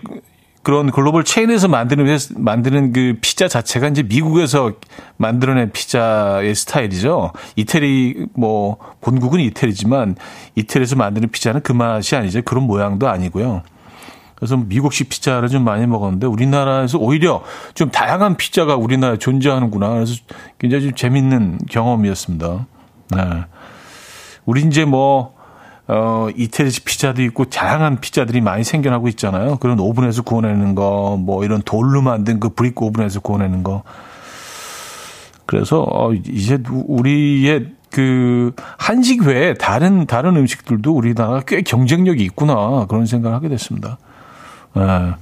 [0.69, 4.73] 그런 글로벌 체인에서 만드는 만드는 그 피자 자체가 이제 미국에서
[5.17, 7.33] 만들어낸 피자의 스타일이죠.
[7.57, 10.17] 이태리 뭐 본국은 이태리지만
[10.57, 12.43] 이태리에서 만드는 피자는 그 맛이 아니죠.
[12.43, 13.63] 그런 모양도 아니고요.
[14.35, 19.89] 그래서 미국식 피자를 좀 많이 먹었는데 우리나라에서 오히려 좀 다양한 피자가 우리나라에 존재하는구나.
[19.89, 20.17] 그래서
[20.59, 22.67] 굉장히 좀 재밌는 경험이었습니다.
[23.17, 23.23] 네.
[24.45, 25.33] 우리 이제 뭐,
[25.89, 29.57] 어, 이태리식 피자도 있고 다양한 피자들이 많이 생겨나고 있잖아요.
[29.57, 33.83] 그런 오븐에서 구워내는 거, 뭐 이런 돌로 만든 그 브릭 오븐에서 구워내는 거.
[35.47, 43.07] 그래서 어, 이제 우리의 그 한식 외에 다른 다른 음식들도 우리나라가 꽤 경쟁력이 있구나 그런
[43.07, 43.97] 생각을 하게 됐습니다.
[44.75, 45.15] 네.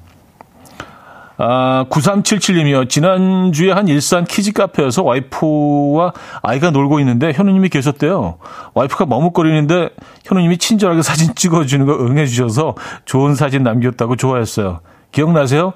[1.39, 2.89] 아, 9377님이요.
[2.89, 8.39] 지난주에 한 일산 키즈 카페에서 와이프와 아이가 놀고 있는데 현우님이 계셨대요.
[8.75, 9.91] 와이프가 머뭇거리는데
[10.25, 14.81] 현우님이 친절하게 사진 찍어주는 거 응해주셔서 좋은 사진 남겼다고 좋아했어요.
[15.13, 15.75] 기억나세요?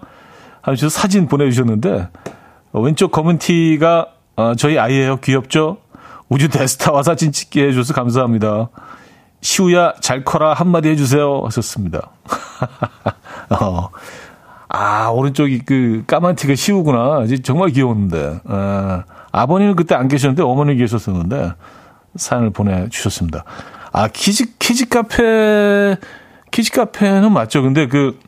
[0.62, 2.08] 하면서 사진 보내주셨는데
[2.72, 5.18] 왼쪽 검은 티가 어, 저희 아이예요.
[5.18, 5.78] 귀엽죠?
[6.28, 8.70] 우주 대스타와 사진 찍게 해줘서 감사합니다.
[9.42, 11.42] 시우야 잘 커라 한마디 해주세요.
[11.44, 12.10] 하셨습니다.
[13.60, 13.90] 어.
[14.72, 17.24] 아, 오른쪽이 그 까만 티가 시우구나.
[17.42, 18.40] 정말 귀여웠는데.
[18.44, 21.54] 아, 아버님은 그때 안 계셨는데 어머니 계셨었는데
[22.14, 23.44] 사연을 보내주셨습니다.
[23.92, 25.96] 아, 키즈, 키즈 카페,
[26.52, 27.62] 키즈 카페는 맞죠.
[27.62, 28.18] 근데 그,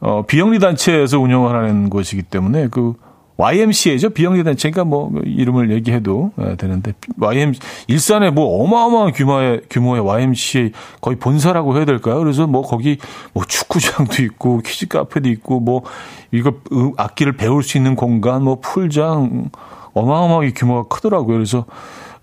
[0.00, 2.94] 어, 비영리 단체에서 운영을 하는 곳이기 때문에 그
[3.36, 4.10] YMCA죠.
[4.10, 7.52] 비영리 단체니까 뭐 이름을 얘기해도 예, 되는데 YM
[7.88, 12.18] 일산에 뭐 어마어마한 규모의 규모의 YMCA 거의 본사라고 해야 될까요?
[12.18, 12.98] 그래서 뭐 거기
[13.32, 15.82] 뭐 축구장도 있고 키즈 카페도 있고 뭐
[16.30, 16.52] 이거
[16.96, 19.50] 악기를 배울 수 있는 공간 뭐 풀장
[19.94, 21.36] 어마어마하게 규모가 크더라고요.
[21.36, 21.66] 그래서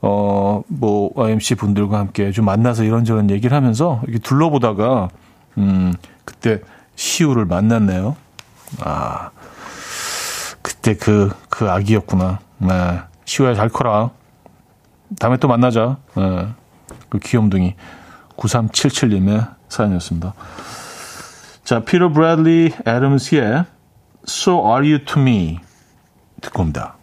[0.01, 5.09] 어 뭐 YMC 분들과 함께 좀 만나서 이런저런 얘기를 하면서 이렇게 둘러보다가
[5.57, 5.93] 음
[6.25, 6.59] 그때
[6.95, 8.15] 시우를 만났네요.
[8.79, 9.29] 아
[10.81, 12.39] 그때 그, 그 아기였구나.
[12.57, 13.01] 네.
[13.25, 14.09] 시우야 잘 커라.
[15.19, 15.97] 다음에 또 만나자.
[16.15, 16.47] 네.
[17.09, 17.75] 그 귀염둥이.
[18.35, 20.33] 9377님의 사연이었습니다.
[21.63, 23.65] 자, 피터 브래들리 애덤스의
[24.27, 25.59] So Are You To Me
[26.41, 26.95] 듣고 옵니다.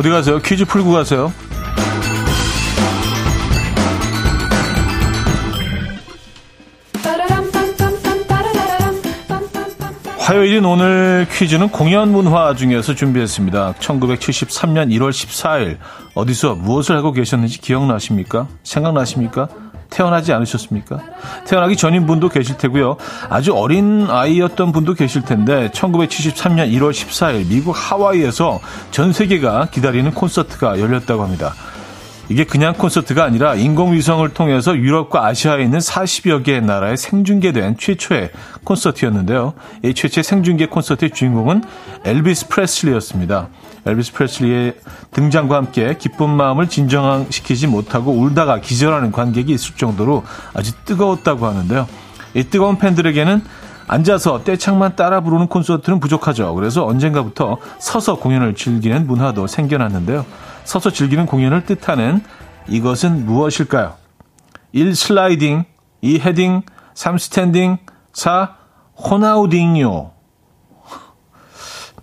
[0.00, 0.38] 어디 가세요?
[0.38, 1.30] 퀴즈 풀고 가세요.
[10.18, 13.74] 화요일인 오늘 퀴즈는 공연 문화 중에서 준비했습니다.
[13.74, 15.76] 1973년 1월 14일
[16.14, 18.48] 어디서 무엇을 하고 계셨는지 기억나십니까?
[18.62, 19.48] 생각나십니까?
[19.90, 21.00] 태어나지 않으셨습니까?
[21.46, 22.96] 태어나기 전인 분도 계실 테고요.
[23.28, 30.80] 아주 어린 아이였던 분도 계실 텐데 1973년 1월 14일 미국 하와이에서 전 세계가 기다리는 콘서트가
[30.80, 31.52] 열렸다고 합니다.
[32.30, 38.30] 이게 그냥 콘서트가 아니라 인공위성을 통해서 유럽과 아시아에 있는 40여 개의 나라에 생중계된 최초의
[38.62, 39.54] 콘서트였는데요.
[39.82, 41.64] 이 최초의 생중계 콘서트의 주인공은
[42.04, 43.48] 엘비스 프레슬리였습니다.
[43.86, 44.76] 엘비스 프레슬리의
[45.12, 51.86] 등장과 함께 기쁜 마음을 진정시키지 못하고 울다가 기절하는 관객이 있을 정도로 아주 뜨거웠다고 하는데요.
[52.34, 53.42] 이 뜨거운 팬들에게는
[53.88, 56.54] 앉아서 떼창만 따라 부르는 콘서트는 부족하죠.
[56.54, 60.24] 그래서 언젠가부터 서서 공연을 즐기는 문화도 생겨났는데요.
[60.64, 62.22] 서서 즐기는 공연을 뜻하는
[62.68, 63.94] 이것은 무엇일까요?
[64.72, 64.94] 1.
[64.94, 65.64] 슬라이딩
[66.02, 66.20] 2.
[66.20, 66.62] 헤딩
[66.94, 67.18] 3.
[67.18, 67.78] 스탠딩
[68.12, 68.54] 4.
[68.96, 70.10] 호나우딩요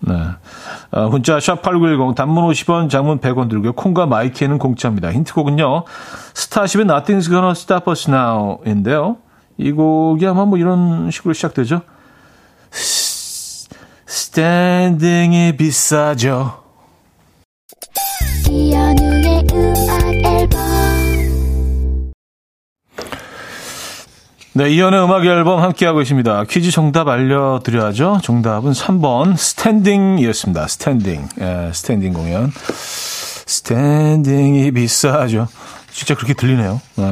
[0.00, 0.14] 네.
[0.90, 3.72] 어, 문자 샵8910 단문 50원 장문 100원 들고요.
[3.72, 5.12] 콩과 my K는 공짜입니다.
[5.12, 5.84] 힌트곡은요.
[6.34, 9.18] 스타쉽의 Nothing's Gonna Stop Us Now인데요.
[9.58, 11.82] 이 곡이 아마 뭐 이런 식으로 시작되죠.
[14.06, 16.62] 스탠딩이 비싸죠.
[24.58, 26.42] 네, 이현우의 음악 앨범 함께하고 있습니다.
[26.50, 28.18] 퀴즈 정답 알려드려야죠.
[28.24, 30.66] 정답은 3번 스탠딩이었습니다.
[30.66, 31.28] 스탠딩.
[31.40, 32.50] 예, 스탠딩 공연.
[33.46, 35.46] 스탠딩이 비싸죠.
[35.92, 36.80] 진짜 그렇게 들리네요.
[36.98, 37.02] 예,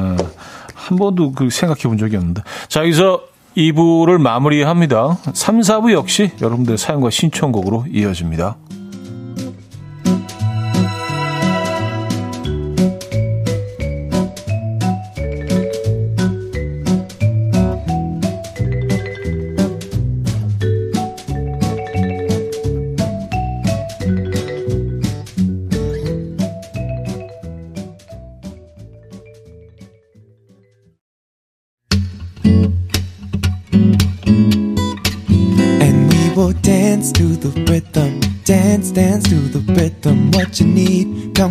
[0.75, 2.43] 한 번도 그 생각해 본 적이 없는데.
[2.67, 3.21] 자, 여기서
[3.57, 5.19] 2부를 마무리합니다.
[5.33, 8.57] 3, 4부 역시 여러분들 사연과 신청곡으로 이어집니다.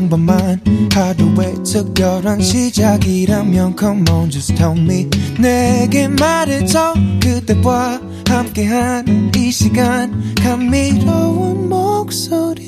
[0.06, 0.62] 평범한
[0.94, 5.10] 하루의 특별한 시작이라면 Come on just tell me.
[5.40, 6.94] 내게 말해줘.
[7.22, 10.36] 그대와 함께한 이 시간.
[10.36, 12.66] 감미로운 목소리.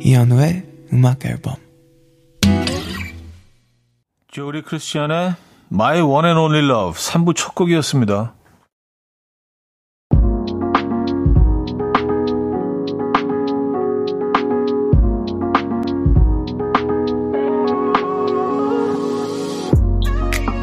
[0.00, 0.62] 이현우의
[0.92, 1.56] 음악 앨범.
[4.28, 5.34] 조리 크리스티안의
[5.70, 8.34] My One and Only Love 3부 첫 곡이었습니다.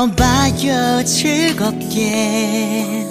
[0.00, 3.06] 들어봐요 즐겁게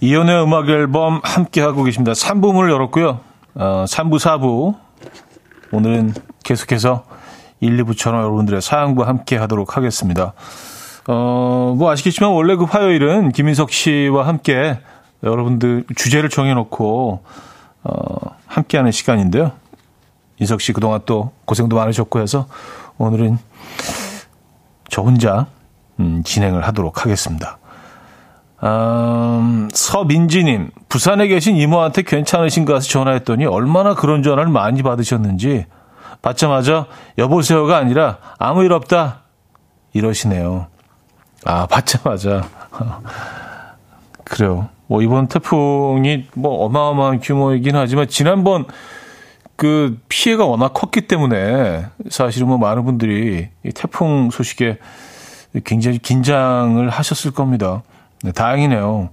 [0.00, 2.12] 이연의 음악 앨범 함께 하고 계십니다.
[2.12, 3.20] 3부 문을 열었고요.
[3.54, 4.76] 어, 3부, 4부
[5.72, 7.17] 오늘은 계속해서
[7.60, 10.32] 1, 2부처럼 여러분들의 사연과 함께 하도록 하겠습니다.
[11.06, 14.78] 어, 뭐 아시겠지만 원래 그 화요일은 김인석 씨와 함께
[15.22, 17.22] 여러분들 주제를 정해놓고,
[17.84, 19.52] 어, 함께하는 시간인데요.
[20.38, 22.46] 인석 씨 그동안 또 고생도 많으셨고 해서
[22.98, 23.38] 오늘은
[24.88, 25.46] 저 혼자
[26.00, 27.58] 음, 진행을 하도록 하겠습니다.
[28.62, 35.66] 음, 서민지님, 부산에 계신 이모한테 괜찮으신가 해서 전화했더니 얼마나 그런 전화를 많이 받으셨는지
[36.22, 39.22] 받자마자 여보세요가 아니라 아무 일 없다
[39.92, 40.66] 이러시네요.
[41.44, 42.48] 아, 받자마자.
[44.24, 44.68] 그래요.
[44.86, 48.66] 뭐 이번 태풍이 뭐 어마어마한 규모이긴 하지만 지난번
[49.56, 54.78] 그 피해가 워낙 컸기 때문에 사실은 뭐 많은 분들이 이 태풍 소식에
[55.64, 57.82] 굉장히 긴장을 하셨을 겁니다.
[58.22, 59.10] 네, 다행이네요.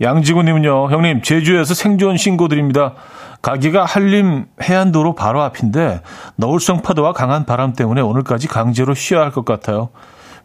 [0.00, 2.94] 양지구님은요, 형님, 제주에서 생존 신고 드립니다.
[3.48, 6.02] 가게가 한림 해안도로 바로 앞인데,
[6.36, 9.88] 너울성 파도와 강한 바람 때문에 오늘까지 강제로 쉬어야 할 것 같아요.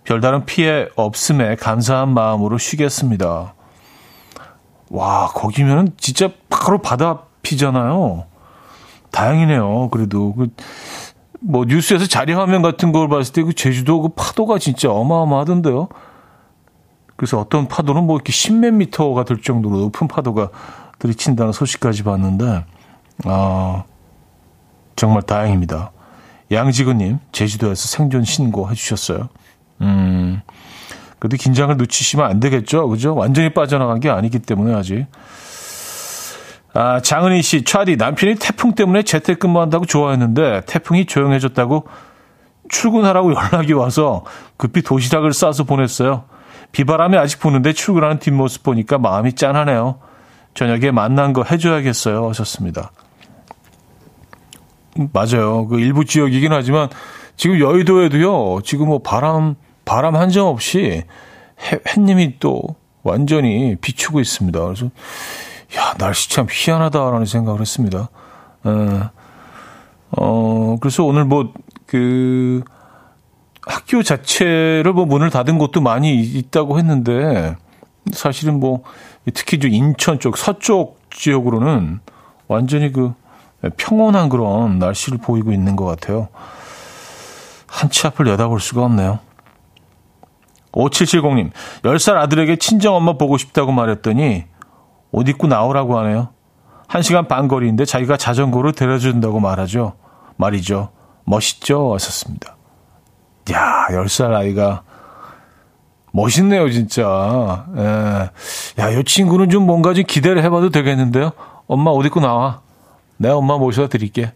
[0.06, 3.56] 별다른 피해 없음에 감사한 마음으로 쉬겠습니다.
[4.90, 7.10] 와, 거기면은 진짜 바로 바다
[7.42, 8.24] 앞이잖아요.
[9.12, 9.90] 다행이네요.
[9.90, 10.34] 그래도.
[10.36, 10.48] 그,
[11.42, 15.90] 뭐, 뉴스에서 자리 화면 같은 걸 봤을 때 그 제주도 그 파도가 진짜 어마어마하던데요.
[17.18, 20.52] 그래서 어떤 파도는 뭐 이렇게 십몇 미터가 될 정도로 높은 파도가
[21.00, 22.64] 들이친다는 소식까지 봤는데,
[23.26, 23.84] 아,
[24.96, 25.92] 정말 다행입니다.
[26.52, 29.30] 양지근님, 제주도에서 생존 신고 해 주셨어요.
[29.82, 30.42] 음,
[31.20, 32.88] 그래도 긴장을 늦추시면 안 되겠죠?
[32.90, 33.16] 그죠?
[33.16, 35.06] 완전히 빠져나간 게 아니기 때문에 아직.
[36.74, 41.88] 아, 장은희 씨, 차디, 남편이 태풍 때문에 재택근무한다고 좋아했는데, 태풍이 조용해졌다고
[42.70, 44.24] 출근하라고 연락이 와서
[44.58, 46.26] 급히 도시락을 싸서 보냈어요.
[46.72, 50.00] 비바람이 아직 부는데 출근하는 뒷모습 보니까 마음이 짠하네요.
[50.56, 52.30] 저녁에 만난 거 해줘야겠어요.
[52.30, 52.92] 하셨습니다.
[55.12, 55.68] 맞아요.
[55.68, 56.90] 그 일부 지역이긴 하지만
[57.36, 58.62] 지금 여의도에도요.
[58.64, 61.04] 지금 뭐 바람 바람 한 점 없이
[61.62, 62.62] 해, 햇님이 또
[63.04, 64.60] 완전히 비추고 있습니다.
[64.64, 64.86] 그래서
[65.76, 68.10] 야 날씨 참 희한하다라는 생각을 했습니다.
[68.64, 69.10] 어,
[70.12, 71.54] 어 그래서 오늘 뭐
[71.94, 72.64] 그
[73.68, 77.56] 학교 자체를 뭐 문을 닫은 곳도 많이 있다고 했는데
[78.12, 78.82] 사실은 뭐
[79.36, 82.00] 특히 좀 인천 쪽 서쪽 지역으로는
[82.48, 83.14] 완전히 그
[83.78, 86.30] 평온한 그런 날씨를 보이고 있는 것 같아요.
[87.68, 89.20] 한치 앞을 내다볼 수가 없네요.
[90.74, 91.52] 5770님,
[91.84, 94.46] 10살 아들에게 친정엄마 보고 싶다고 말했더니
[95.12, 96.30] 옷 입고 나오라고 하네요.
[96.88, 99.94] 1시간 반 거리인데 자기가 자전거로 데려준다고 말하죠.
[100.38, 100.90] 말이죠.
[101.26, 101.94] 멋있죠?
[101.94, 102.56] 하셨습니다.
[103.52, 104.84] 야, 10살 아이가
[106.12, 107.66] 멋있네요, 진짜.
[107.78, 108.30] 예.
[108.82, 111.32] 야, 이 친구는 좀 뭔가 좀 기대를 해봐도 되겠는데요?
[111.68, 112.62] 엄마 어디 입고 나와?
[113.18, 114.34] 내가 엄마 모셔다 드릴게.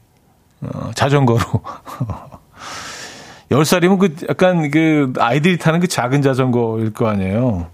[0.62, 1.40] 어, 자전거로.
[3.52, 7.68] 10살이면 그 약간 그 아이들이 타는 그 작은 자전거일 거 아니에요.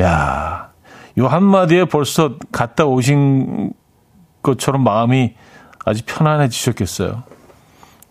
[0.00, 0.70] 야,
[1.18, 3.72] 요 한마디에 벌써 갔다 오신
[4.42, 5.34] 것처럼 마음이
[5.84, 7.24] 아주 편안해지셨겠어요.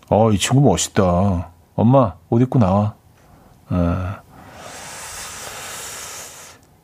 [0.09, 1.51] 어, 이 친구 멋있다.
[1.75, 2.95] 엄마, 옷 입고 나와.
[3.69, 4.21] 아.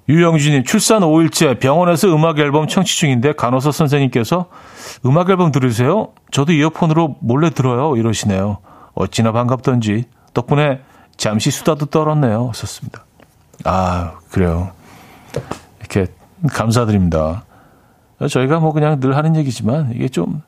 [0.08, 4.48] 유영진님, 출산 5일째 병원에서 음악 앨범 청취 중인데 간호사 선생님께서
[5.06, 6.10] 음악 앨범 들으세요?
[6.32, 7.96] 저도 이어폰으로 몰래 들어요.
[7.98, 8.60] 이러시네요.
[8.94, 10.82] 어찌나 반갑던지 덕분에
[11.18, 12.52] 잠시 수다도 떨었네요.
[12.54, 13.04] 썼습니다.
[13.64, 14.72] 아, 그래요.
[15.80, 16.08] 이렇게
[16.52, 17.46] 감사드립니다.
[18.30, 20.42] 저희가 뭐 그냥 늘 하는 얘기지만 이게 좀,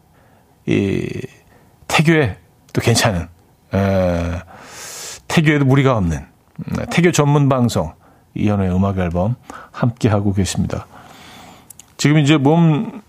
[0.68, 1.10] 이,
[1.88, 2.38] 태교에
[2.74, 3.28] 또 괜찮은
[3.74, 4.42] 에,
[5.28, 6.26] 태교에도 무리가 없는
[6.78, 7.92] 네, 태교 전문 방송
[8.38, 9.36] 이현우의 음악 앨범
[9.72, 10.86] 함께 하고 계십니다.
[11.98, 13.02] 지금 이제 몸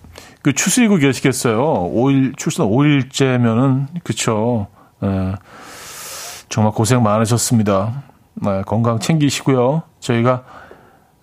[0.42, 1.60] 그 추스리고 계시겠어요.
[1.92, 4.68] 5일 출산 5일째면은 그쵸.
[5.02, 5.34] 에,
[6.48, 8.02] 정말 고생 많으셨습니다.
[8.34, 9.82] 네, 건강 챙기시고요.
[10.00, 10.44] 저희가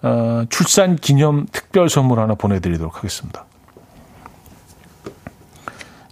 [0.04, 3.46] 어, 출산 기념 특별 선물 하나 보내드리도록 하겠습니다.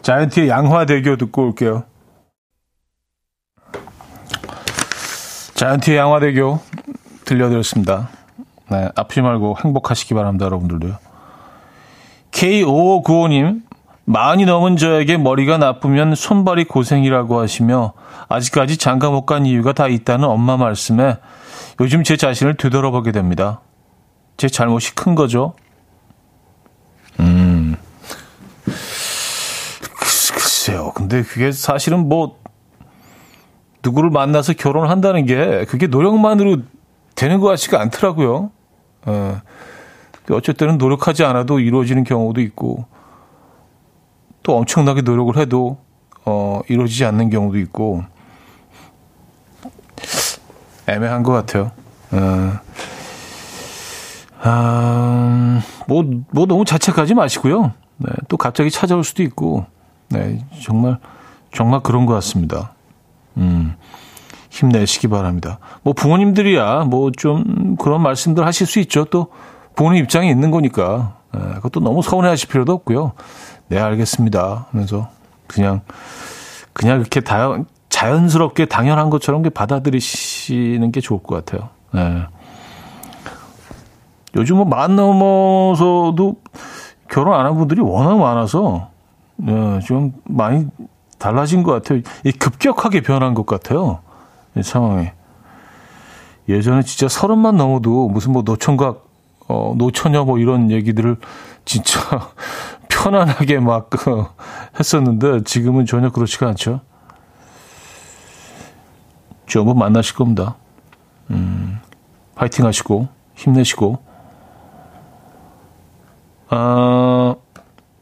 [0.01, 1.83] 자이언티의 양화대교 듣고 올게요.
[5.53, 6.59] 자이언티의 양화대교
[7.25, 8.09] 들려드렸습니다.
[8.69, 10.97] 네, 아프지 말고 행복하시기 바랍니다, 여러분들도요.
[12.31, 13.61] K5595님,
[14.05, 17.93] 많이 넘은 저에게 머리가 나쁘면 손발이 고생이라고 하시며,
[18.29, 21.17] 아직까지 장가 못 간 이유가 다 있다는 엄마 말씀에
[21.79, 23.61] 요즘 제 자신을 되돌아보게 됩니다.
[24.37, 25.53] 제 잘못이 큰 거죠?
[27.19, 27.75] 음.
[30.33, 30.91] 글쎄요.
[30.95, 32.39] 근데 그게 사실은 뭐,
[33.83, 36.57] 누구를 만나서 결혼을 한다는 게 그게 노력만으로
[37.15, 38.51] 되는 것 같지가 않더라고요.
[39.05, 39.41] 어,
[40.31, 42.85] 어쨌든 노력하지 않아도 이루어지는 경우도 있고
[44.41, 45.77] 또 엄청나게 노력을 해도
[46.25, 48.03] 어, 이루어지지 않는 경우도 있고
[50.87, 51.71] 애매한 것 같아요.
[52.11, 52.59] 어,
[54.41, 57.71] 아, 뭐, 뭐 너무 자책하지 마시고요.
[57.97, 59.65] 네, 또 갑자기 찾아올 수도 있고
[60.09, 60.99] 네, 정말,
[61.53, 62.73] 정말 그런 것 같습니다.
[63.37, 63.75] 음,
[64.53, 65.57] 힘내시기 바랍니다.
[65.81, 69.05] 뭐 부모님들이야 뭐 좀 그런 말씀들 하실 수 있죠.
[69.05, 69.27] 또
[69.75, 71.15] 부모님 입장이 있는 거니까.
[71.33, 73.13] 네, 그것도 너무 서운해 하실 필요도 없고요.
[73.69, 74.67] 네, 알겠습니다.
[74.71, 75.09] 하면서
[75.47, 75.81] 그냥,
[76.73, 77.57] 그냥 이렇게 다,
[77.89, 81.69] 자연스럽게 당연한 것처럼 받아들이시는 게 좋을 것 같아요.
[81.91, 82.23] 네.
[84.35, 86.35] 요즘 뭐만 넘어서도
[87.09, 88.89] 결혼 안 한 분들이 워낙 많아서
[89.35, 90.67] 네, 좀 많이
[91.17, 92.01] 달라진 것 같아요.
[92.37, 93.99] 급격하게 변한 것 같아요.
[94.55, 95.09] 이 상황이.
[96.49, 99.07] 예전에 진짜 서른만 넘어도 무슨 뭐 노총각,
[99.47, 101.17] 어, 노처녀 뭐 이런 얘기들을
[101.65, 101.99] 진짜
[102.89, 104.25] 편안하게 막 그,
[104.79, 106.81] 했었는데 지금은 전혀 그렇지가 않죠.
[109.45, 110.55] 좀은 만나실 겁니다.
[111.29, 111.79] 음,
[112.35, 113.99] 파이팅 하시고, 힘내시고.
[116.49, 117.35] 아,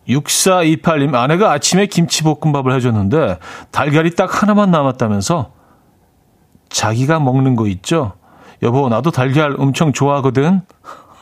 [0.08, 3.39] 6428님, 아내가 아침에 김치볶음밥을 해줬는데,
[3.72, 5.52] 달걀이 딱 하나만 남았다면서,
[6.72, 8.14] 자기가 먹는 거 있죠?
[8.64, 10.62] 여보, 나도 달걀 엄청 좋아하거든?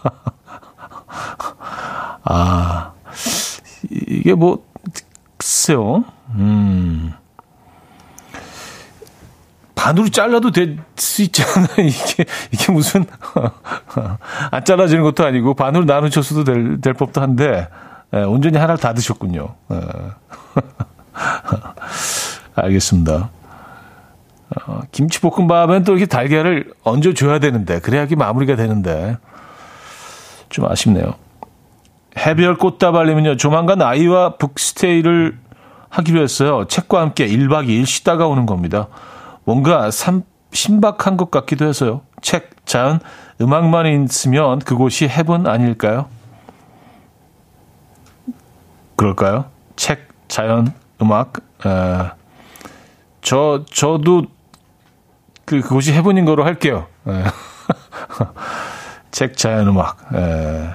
[2.23, 2.93] 아,
[3.89, 4.63] 이게 뭐,
[5.37, 6.05] 글쎄요.
[6.35, 7.13] 음.
[9.75, 10.77] 반으로 잘라도 될
[11.19, 11.67] 수 있잖아.
[11.79, 13.05] 이게, 이게 무슨,
[14.51, 17.67] 안 잘라지는 것도 아니고, 반으로 나누셨어도 될, 될 법도 한데,
[18.13, 19.55] 예, 온전히 하나를 다 드셨군요.
[19.71, 19.81] 예.
[22.55, 23.29] 알겠습니다.
[24.67, 29.17] 어, 김치볶음밥은 또 이렇게 달걀을 얹어줘야 되는데, 그래야 이 마무리가 되는데,
[30.49, 31.13] 좀 아쉽네요.
[32.17, 35.37] 해별 꽃다발님은요, 조만간 아이와 북스테이를
[35.89, 36.65] 하기로 했어요.
[36.67, 38.87] 책과 함께 1박 2일 쉬다가 오는 겁니다.
[39.43, 42.01] 뭔가 삼, 신박한 것 같기도 해서요.
[42.21, 42.99] 책, 자연,
[43.41, 46.07] 음악만 있으면 그곳이 해본 아닐까요?
[48.95, 49.45] 그럴까요?
[49.75, 51.37] 책, 자연, 음악.
[51.65, 52.11] 에,
[53.21, 54.23] 저 저도
[55.49, 56.85] 그 그곳이 해본인 거로 할게요.
[59.09, 59.97] 책, 자연, 음악.
[60.13, 60.69] 에.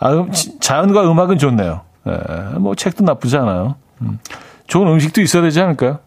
[0.00, 1.80] 아, 음, 자연과 음악은 좋네요.
[2.06, 3.76] 에, 뭐 책도 나쁘지 않아요.
[4.02, 4.18] 음,
[4.66, 6.00] 좋은 음식도 있어야 되지 않을까요?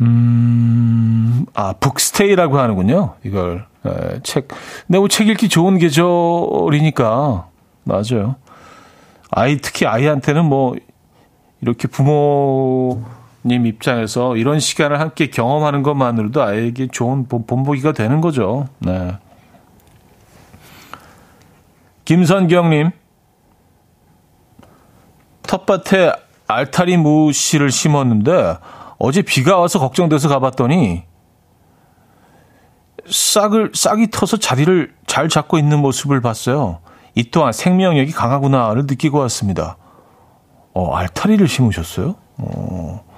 [0.00, 3.16] 음, 아, 북스테이라고 하는군요.
[3.22, 3.66] 이걸.
[3.84, 4.48] 에, 책.
[4.86, 7.46] 근데 뭐 책 읽기 좋은 계절이니까.
[7.84, 8.36] 맞아요.
[9.30, 10.76] 아이, 특히 아이한테는 뭐,
[11.60, 13.02] 이렇게 부모
[13.44, 18.68] 님 입장에서 이런 시간을 함께 경험하는 것만으로도 아이에게 좋은 본보기가 되는 거죠.
[18.78, 19.18] 네.
[22.04, 22.90] 김선경님,
[25.42, 26.12] 텃밭에
[26.46, 28.58] 알타리 무씨를 심었는데,
[28.98, 31.04] 어제 비가 와서 걱정돼서 가봤더니
[33.08, 36.78] 싹을 싹이 터서 자리를 잘 잡고 있는 모습을 봤어요.
[37.14, 39.76] 이 또한 생명력이 강하구나를 느끼고 왔습니다.
[40.72, 42.14] 어, 알타리를 심으셨어요?
[42.38, 43.11] 어.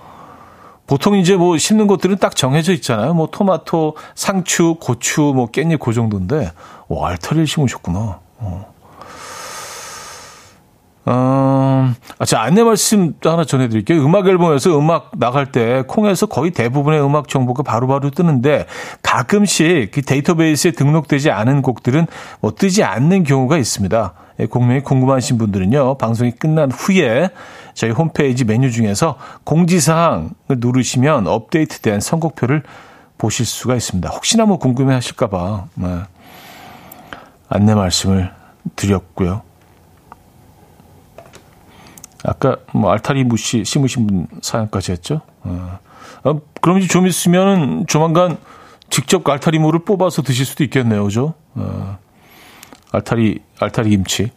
[0.86, 3.14] 보통 이제 뭐 심는 것들은 딱 정해져 있잖아요.
[3.14, 6.52] 뭐 토마토, 상추, 고추, 뭐 깻잎 그 정도인데,
[6.88, 8.20] 와, 알타리를 심으셨구나.
[8.38, 8.74] 어.
[11.06, 14.02] 어, 아, 자, 안내 말씀 하나 전해드릴게요.
[14.04, 18.66] 음악 앨범에서 음악 나갈 때 콩에서 거의 대부분의 음악 정보가 바로바로 바로 뜨는데
[19.02, 22.06] 가끔씩 그 데이터베이스에 등록되지 않은 곡들은
[22.40, 24.14] 뭐 뜨지 않는 경우가 있습니다.
[24.40, 27.28] 예, 공명이 궁금하신 분들은요, 방송이 끝난 후에
[27.74, 32.62] 저희 홈페이지 메뉴 중에서 공지사항을 누르시면 업데이트된 선곡표를
[33.18, 34.08] 보실 수가 있습니다.
[34.10, 36.00] 혹시나 뭐 궁금해 하실까봐 네.
[37.48, 38.32] 안내 말씀을
[38.76, 39.42] 드렸고요.
[42.24, 45.20] 아까 뭐 알타리 무시 심으신 분 사연까지 했죠.
[45.42, 45.78] 어.
[46.24, 48.38] 어, 그럼 이제 좀 있으면 조만간
[48.88, 51.34] 직접 알타리 무를 뽑아서 드실 수도 있겠네요, 그죠?
[51.54, 51.98] 어,
[52.92, 54.30] 알타리 알타리 김치.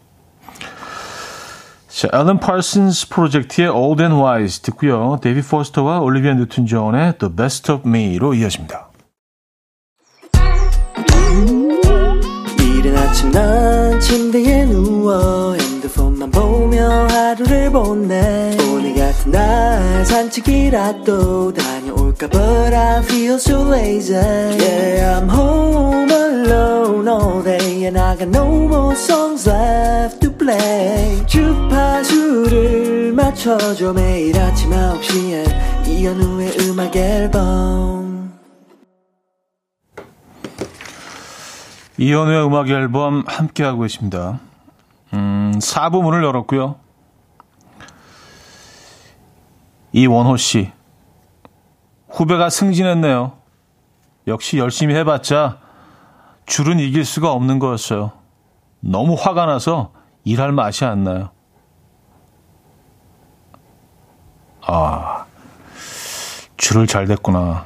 [1.98, 5.18] 자, 앨런 파슨스 프로젝트의 Old and Wise 듣고요.
[5.20, 8.92] 데이빗 포스터와 올리비아 뉴튼 존의 The Best of Me로 이어집니다.
[12.62, 22.76] 이른 아침 난 침대에 누워 핸드폰만 보며 하루를 보내 오늘 같은 날 산책이라도 다녀올까 But
[22.76, 28.96] I feel so lazy Yeah I'm home alone all day And I got no more
[28.96, 29.87] songs left
[33.38, 38.34] 맞춰줘 매일 아침 9시에 이현우의 음악 앨범
[42.00, 44.40] 이현우의 음악 앨범 함께하고 계십니다.
[45.14, 46.78] 음, 4부 문을 열었고요.
[49.94, 50.72] 이원호 씨.
[52.10, 53.34] 후배가 승진했네요.
[54.26, 55.60] 역시 열심히 해봤자
[56.48, 58.14] 줄은 이길 수가 없는 거였어요.
[58.80, 59.92] 너무 화가 나서
[60.24, 61.37] 일할 맛이 안 나요.
[64.68, 65.26] 아,
[66.58, 67.66] 줄을 잘 댔구나.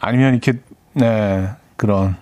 [0.00, 0.54] 아니면 이렇게,
[0.92, 2.16] 네, 그런,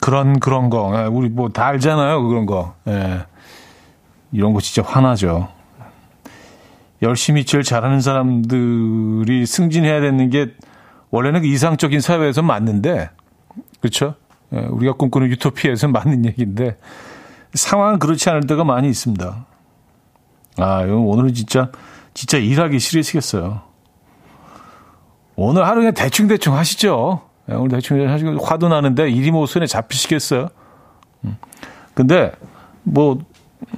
[0.00, 0.90] 그런, 그런 거.
[0.96, 2.26] 네, 우리 뭐 다 알잖아요.
[2.26, 2.74] 그런 거.
[2.84, 3.20] 네.
[4.32, 5.48] 이런 거 진짜 화나죠.
[7.02, 10.54] 열심히 제일 잘하는 사람들이 승진해야 되는 게
[11.10, 13.10] 원래는 그 이상적인 사회에서 맞는데,
[13.80, 14.14] 그렇죠?
[14.54, 16.78] 예, 우리가 꿈꾸는 유토피아에서 맞는 얘기인데
[17.54, 19.46] 상황은 그렇지 않을 때가 많이 있습니다.
[20.58, 21.70] 아, 오늘은 진짜
[22.14, 23.62] 진짜 일하기 싫으시겠어요.
[25.36, 27.22] 오늘 하루 그냥 대충대충 하시죠.
[27.50, 30.48] 예, 오늘 대충 하시고 화도 나는데 일이 뭐 손에 잡히시겠어요?
[31.24, 31.36] 음.
[31.94, 32.32] 근데
[32.82, 33.18] 뭐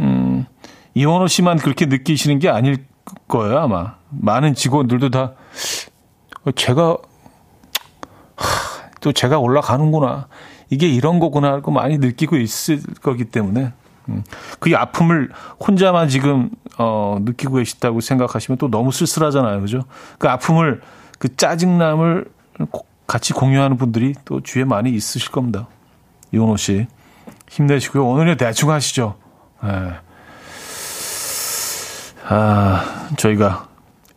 [0.00, 0.46] 음,
[0.94, 2.84] 이원호 씨만 그렇게 느끼시는 게 아닐
[3.28, 3.96] 거예요, 아마.
[4.10, 5.34] 많은 직원들도 다
[6.54, 6.96] 제가
[8.36, 10.28] 하, 또 제가 올라가는구나.
[10.70, 13.72] 이게 이런 거구나 하고 많이 느끼고 있을 거기 때문에 음,
[14.58, 15.30] 그 아픔을
[15.66, 19.82] 혼자만 지금 어, 느끼고 계시다고 생각하시면 또 너무 쓸쓸하잖아요, 그죠?
[20.18, 20.82] 그 아픔을
[21.18, 22.26] 그 짜증남을
[23.06, 25.68] 같이 공유하는 분들이 또 주위에 많이 있으실 겁니다.
[26.32, 26.86] 이원호 씨
[27.50, 28.06] 힘내시고요.
[28.06, 29.16] 오늘은 대충 하시죠.
[29.62, 29.92] 네.
[32.26, 33.68] 아, 저희가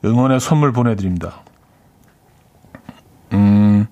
[0.03, 1.41] 응원의 선물 보내드립니다.
[3.33, 3.85] 음,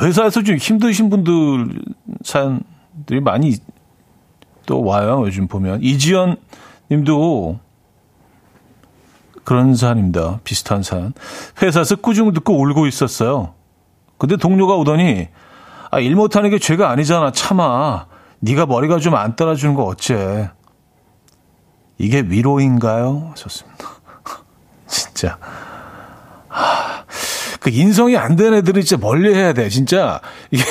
[0.00, 1.80] 회사에서 좀 힘드신 분들
[2.24, 3.56] 사연들이 많이
[4.66, 5.22] 또 와요.
[5.24, 6.36] 요즘 보면 이지연
[6.90, 7.58] 님도
[9.44, 10.40] 그런 사연입니다.
[10.44, 11.14] 비슷한 사연.
[11.62, 13.54] 회사에서 꾸중을 듣고 울고 있었어요.
[14.18, 15.28] 근데 동료가 오더니
[15.90, 17.30] 아, 일 못하는 게 죄가 아니잖아.
[17.32, 18.06] 참아.
[18.40, 20.50] 네가 머리가 좀 안 따라주는 거 어째.
[21.98, 23.28] 이게 위로인가요?
[23.30, 23.88] 하셨습니다.
[24.86, 25.38] 진짜.
[26.48, 27.04] 하,
[27.60, 29.68] 그 인성이 안 되는 애들은 진짜 멀리 해야 돼.
[29.68, 30.20] 진짜.
[30.50, 30.64] 이게,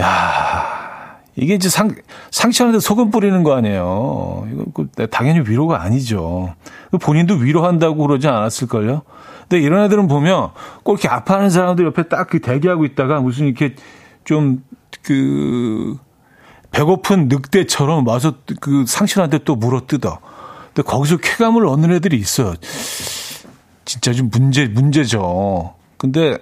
[0.00, 0.51] 야
[1.42, 1.94] 이게 이제 상,
[2.30, 4.48] 상처하는데 소금 뿌리는 거 아니에요.
[4.52, 6.54] 이거 그 당연히 위로가 아니죠.
[6.90, 9.02] 그 본인도 위로한다고 그러지 않았을걸요?
[9.48, 10.50] 근데 이런 애들은 보면
[10.82, 13.74] 꼭 이렇게 아파하는 사람들 옆에 딱 그 대기하고 있다가 무슨 이렇게
[14.24, 14.62] 좀
[15.02, 15.96] 그,
[16.70, 20.18] 배고픈 늑대처럼 와서 그 상실한테 또 물어 뜯어.
[20.72, 22.54] 근데 거기서 쾌감을 얻는 애들이 있어요.
[23.84, 25.74] 진짜 좀 문제, 문제죠.
[25.98, 26.38] 근데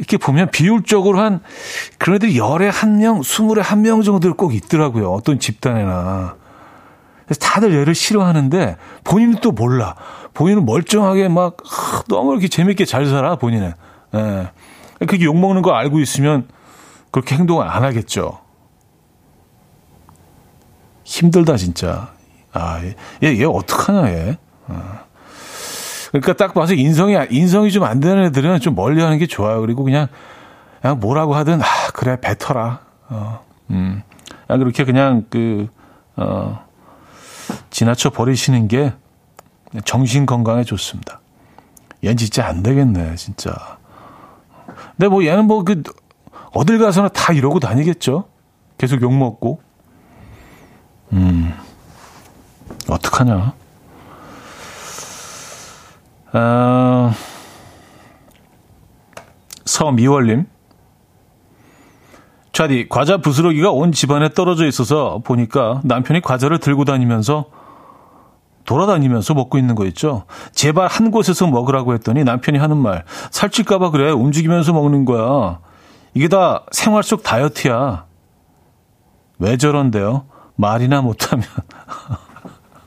[0.00, 1.40] 이렇게 보면 비율적으로 한
[2.08, 5.12] 애들이 열에 한 명, 스물에 한 명 정도 꼭 있더라고요.
[5.12, 6.36] 어떤 집단에나.
[7.26, 9.94] 그래서 다들 얘를 싫어하는데 본인은 또 몰라.
[10.32, 11.58] 본인은 멀쩡하게 막
[12.08, 13.74] 너무 이렇게 재밌게 잘 살아, 본인은.
[14.14, 14.50] 예.
[15.06, 16.48] 그게 욕 먹는 거 알고 있으면
[17.10, 18.38] 그렇게 행동을 안 하겠죠.
[21.04, 22.12] 힘들다, 진짜.
[22.54, 22.80] 아,
[23.22, 24.38] 얘, 얘 어떡하냐, 얘.
[24.68, 25.00] 어.
[26.10, 29.60] 그러니까 딱 봐서 인성이, 인성이 좀 안 되는 애들은 좀 멀리 하는 게 좋아요.
[29.60, 30.08] 그리고 그냥,
[30.80, 32.80] 그냥 뭐라고 하든, 아, 그래, 뱉어라.
[33.08, 34.02] 어, 음.
[34.48, 35.68] 아, 그렇게 그냥 그,
[36.16, 36.64] 어,
[37.70, 38.92] 지나쳐 버리시는 게
[39.84, 41.20] 정신 건강에 좋습니다.
[42.02, 43.78] 얘는 진짜 안 되겠네, 진짜.
[44.96, 45.82] 근데 뭐 얘는 뭐 그,
[46.52, 48.24] 어딜 가서나 다 이러고 다니겠죠?
[48.78, 49.60] 계속 욕 먹고.
[51.12, 51.54] 음,
[52.88, 53.52] 어떡하냐.
[56.32, 57.12] 어,
[59.64, 60.46] 서미월님.
[62.52, 67.46] 차디, 과자 부스러기가 온 집안에 떨어져 있어서 보니까 남편이 과자를 들고 다니면서
[68.64, 70.24] 돌아다니면서 먹고 있는 거 있죠.
[70.52, 74.10] 제발 한 곳에서 먹으라고 했더니 남편이 하는 말, 살찔까봐 그래.
[74.10, 75.60] 움직이면서 먹는 거야.
[76.14, 78.04] 이게 다 생활 속 다이어트야.
[79.38, 80.26] 왜 저런데요?
[80.56, 81.44] 말이나 못하면.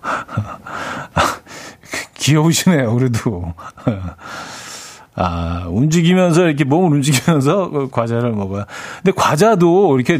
[2.24, 3.53] 귀여우시네요, 그래도.
[5.15, 8.65] 아, 움직이면서, 이렇게 몸을 움직이면서 과자를 먹어요.
[8.97, 10.19] 근데 과자도 이렇게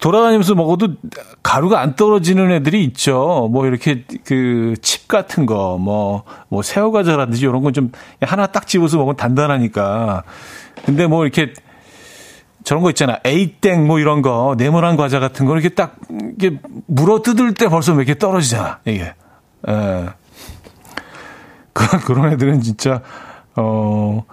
[0.00, 0.94] 돌아다니면서 먹어도
[1.42, 3.48] 가루가 안 떨어지는 애들이 있죠.
[3.52, 7.90] 뭐 이렇게 그 칩 같은 거, 뭐, 뭐 새우과자라든지 이런 건 좀
[8.22, 10.22] 하나 딱 집어서 먹으면 단단하니까.
[10.86, 11.52] 근데 뭐 이렇게
[12.64, 13.18] 저런 거 있잖아.
[13.24, 15.96] 에이땡 뭐 이런 거, 네모난 과자 같은 거 이렇게 딱
[16.38, 18.78] 이게 물어 뜯을 때 벌써 몇 개 떨어지잖아.
[18.86, 19.12] 이게.
[19.68, 20.08] 예.
[22.04, 23.02] 그런 애들은 진짜,
[23.56, 24.24] 어,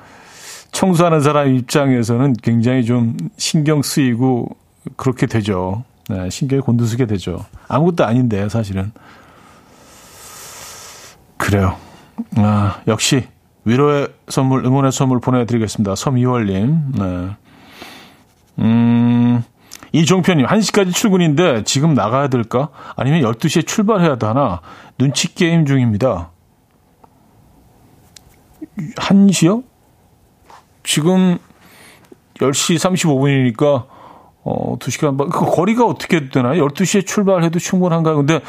[0.71, 4.55] 청소하는 사람 입장에서는 굉장히 좀 신경 쓰이고
[4.95, 5.83] 그렇게 되죠.
[6.09, 7.45] 네, 신경이 곤두서게 되죠.
[7.67, 8.91] 아무것도 아닌데, 사실은.
[11.37, 11.77] 그래요.
[12.35, 13.27] 아, 역시
[13.65, 15.95] 위로의 선물, 응원의 선물 보내드리겠습니다.
[15.95, 16.91] 섬이월님.
[16.95, 17.29] 네.
[18.59, 19.06] 음,
[19.93, 22.69] 이종표님, 1시까지 출근인데 지금 나가야 될까?
[22.95, 24.61] 아니면 12시에 출발해야 하나?
[24.97, 26.31] 눈치 게임 중입니다.
[28.95, 29.63] 1시요?
[30.83, 31.37] 지금
[32.35, 33.85] 10시 35분이니까,
[34.43, 36.65] 어, 2시간 반, 그 거리가 어떻게 되나요?
[36.67, 38.17] 12시에 출발해도 충분한가요?
[38.17, 38.39] 근데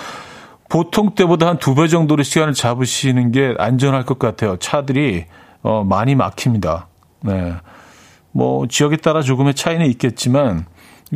[0.69, 4.57] 보통 때보다 한 두 배 정도로 시간을 잡으시는 게 안전할 것 같아요.
[4.59, 5.25] 차들이
[5.63, 6.89] 어, 많이 막힙니다.
[7.23, 7.55] 네.
[8.33, 10.67] 뭐 지역에 따라 조금의 차이는 있겠지만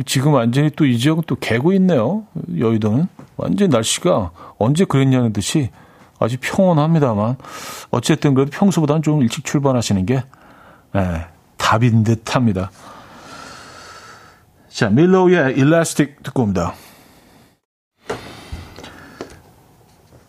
[0.05, 2.25] 지금 완전히 또 이 지역은 또 개고 있네요.
[2.57, 5.69] 여의도는 완전히 날씨가 언제 그랬냐는 듯이
[6.19, 7.35] 아주 평온합니다만
[7.91, 10.23] 어쨌든 그래도 평소보다는 좀 일찍 출발하시는 게
[10.93, 11.25] 네,
[11.57, 12.71] 답인 듯 합니다.
[14.69, 16.73] 자, 밀로우의 일라스틱 듣고 옵니다.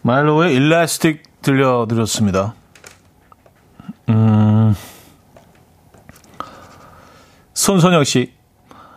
[0.02, 2.54] 마일로의 일라스틱 들려드렸습니다.
[4.10, 4.74] 음,
[7.54, 8.33] 손선영 씨,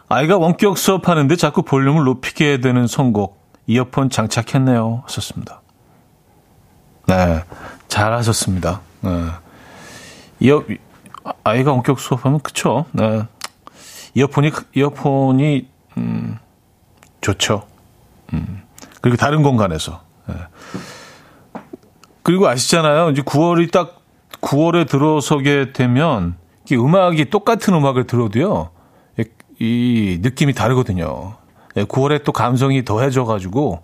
[0.10, 3.38] 아이가 원격 수업하는데 자꾸 볼륨을 높이게 되는 선곡,
[3.68, 5.03] 이어폰 장착했네요.
[5.05, 5.62] 하셨습니다.
[7.08, 7.43] 네,
[7.89, 8.82] 잘하셨습니다.
[9.01, 9.26] 네.
[10.39, 10.64] 이어,
[11.43, 12.86] 아이가 원격 수업하면, 그쵸.
[12.91, 13.24] 네.
[14.14, 16.38] 이어폰이, 이어폰이, 음,
[17.20, 17.68] 좋죠.
[18.34, 18.64] 음,
[19.01, 20.01] 그리고 다른 공간에서.
[20.28, 20.36] 네.
[22.24, 23.10] 그리고 아시잖아요.
[23.10, 24.01] 이제 9월이 딱
[24.41, 26.36] 9월에 들어서게 되면
[26.70, 28.70] 이 음악이 똑같은 음악을 들어도요.
[29.60, 31.36] 이 느낌이 다르거든요.
[31.76, 33.82] 9월에 예, 또 감성이 더해져 가지고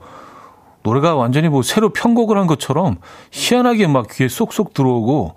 [0.84, 2.98] 노래가 완전히 뭐 새로 편곡을 한 것처럼
[3.32, 5.36] 희한하게 막 귀에 쏙쏙 들어오고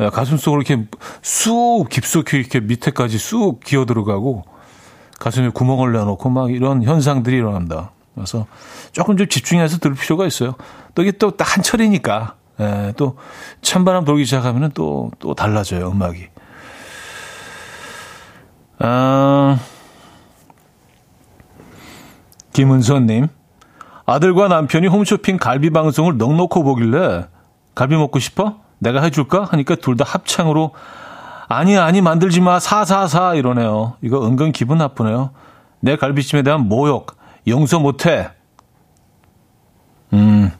[0.00, 0.86] 예, 가슴 속으로 이렇게
[1.22, 4.44] 쑥 깊숙이 이렇게 밑에까지 쑥 기어 들어가고
[5.18, 7.92] 가슴에 구멍을 내놓고 막 이런 현상들이 일어납니다.
[8.14, 8.46] 그래서
[8.92, 10.54] 조금 좀 집중해서 들을 필요가 있어요.
[10.94, 13.16] 또 이게 또 딱 한철이니까 예, 또
[13.62, 16.28] 찬바람 불기 시작하면은 또, 또 달라져요, 음악이.
[18.86, 19.58] 아,
[22.52, 23.28] 김은선님.
[24.04, 27.26] 아들과 남편이 홈쇼핑 갈비 방송을 넉넉히 보길래
[27.74, 28.56] 갈비 먹고 싶어?
[28.78, 29.44] 내가 해줄까?
[29.44, 30.72] 하니까 둘 다 합창으로
[31.48, 32.58] 아니, 아니, 만들지 마.
[32.60, 33.34] 사, 사, 사.
[33.34, 33.94] 이러네요.
[34.02, 35.30] 이거 은근 기분 나쁘네요.
[35.80, 37.16] 내 갈비찜에 대한 모욕.
[37.46, 38.30] 용서 못해.
[40.12, 40.50] 음.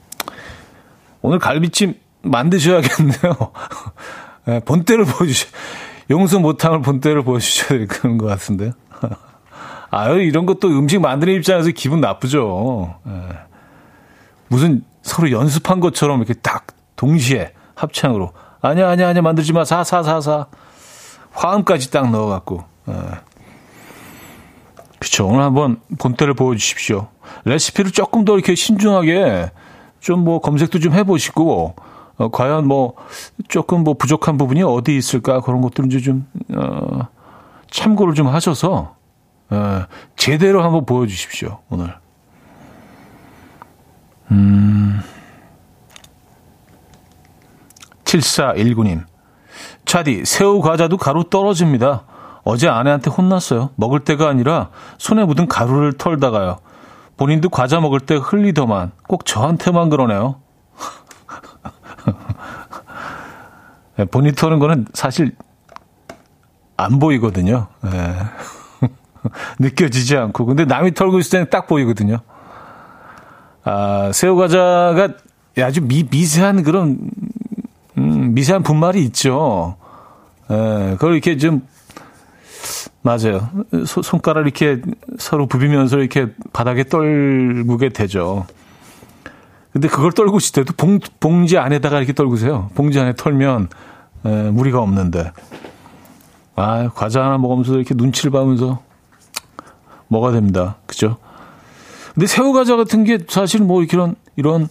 [1.21, 3.51] 오늘 갈비찜 만드셔야겠네요.
[4.45, 5.47] 네, 본때를 보여주셔.
[6.09, 8.71] 용서 못함을 본때를 보여주셔야 될 그런 것 같은데.
[9.89, 12.95] 아유, 이런 것도 음식 만드는 입장에서 기분 나쁘죠.
[13.03, 13.13] 네.
[14.47, 18.33] 무슨 서로 연습한 것처럼 이렇게 딱 동시에 합창으로.
[18.61, 19.63] 아니야, 아니야, 아니야, 만들지 마.
[19.63, 20.47] 사, 사, 사, 사.
[21.31, 22.63] 화음까지 딱 넣어갖고.
[22.85, 22.95] 네.
[24.99, 25.27] 그쵸.
[25.27, 27.07] 오늘 한번 본때를 보여주십시오.
[27.45, 29.51] 레시피를 조금 더 이렇게 신중하게
[29.99, 31.75] 좀 뭐 검색도 좀 해보시고,
[32.17, 32.93] 어, 과연 뭐
[33.47, 37.07] 조금 뭐 부족한 부분이 어디 있을까 그런 것들은 좀 어,
[37.69, 38.95] 참고를 좀 하셔서
[39.49, 39.85] 어,
[40.15, 41.93] 제대로 한번 보여주십시오 오늘.
[44.31, 44.99] 음.
[48.05, 49.03] 7419님.
[49.85, 52.05] 차디, 새우 과자도 가루 떨어집니다.
[52.43, 53.71] 어제 아내한테 혼났어요.
[53.75, 56.59] 먹을 때가 아니라 손에 묻은 가루를 털다가요.
[57.17, 60.41] 본인도 과자 먹을 때 흘리더만 꼭 저한테만 그러네요.
[63.97, 65.35] 네, 본인 터는 거는 사실
[66.77, 67.67] 안 보이거든요.
[67.81, 68.15] 네.
[69.59, 70.45] 느껴지지 않고.
[70.45, 72.19] 근데 남이 털고 있을 때는 딱 보이거든요.
[73.63, 75.09] 아, 새우 과자가
[75.59, 77.09] 아주 미, 미세한 그런,
[77.97, 79.77] 음, 미세한 분말이 있죠.
[80.51, 81.65] 예, 그걸 이렇게 좀,
[83.01, 83.49] 맞아요.
[83.85, 84.81] 소, 손가락 이렇게
[85.17, 88.45] 서로 부비면서 이렇게 바닥에 떨구게 되죠.
[89.75, 92.69] 근데 그걸 떨고 있을 때도 봉, 봉지 안에다가 이렇게 떨구세요.
[92.75, 93.67] 봉지 안에 털면
[94.23, 95.33] 에, 무리가 없는데.
[96.55, 98.81] 아, 과자 하나 먹으면서 이렇게 눈치를 봐면서
[100.07, 100.77] 먹어야 됩니다.
[100.85, 101.17] 그죠?
[102.13, 104.69] 근데 새우 과자 같은 게 사실 뭐 이런 이런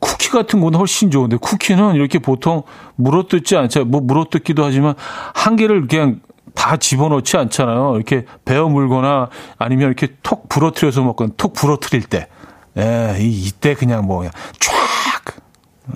[0.00, 2.64] 쿠키 같은 건 훨씬 좋은데 쿠키는 이렇게 보통
[2.96, 3.84] 물어뜯지 않죠.
[3.84, 4.94] 뭐 물어뜯기도 하지만
[5.32, 6.22] 한 개를 그냥
[6.56, 7.94] 다 집어넣지 않잖아요.
[7.94, 9.28] 이렇게 베어 물거나
[9.58, 12.26] 아니면 이렇게 톡 부러뜨려서 먹거나 톡 부러뜨릴 때.
[12.76, 14.74] 예, 이, 이때 그냥 뭐, 그냥 쫙!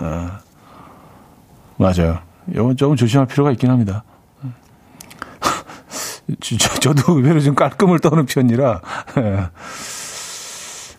[0.01, 0.31] 어,
[1.77, 2.18] 맞아요.
[2.49, 4.05] 이건 조금 조심할 필요가 있긴 합니다.
[6.81, 8.81] 저, 도 의외로 좀 깔끔을 떠는 편이라,
[9.18, 9.49] 예.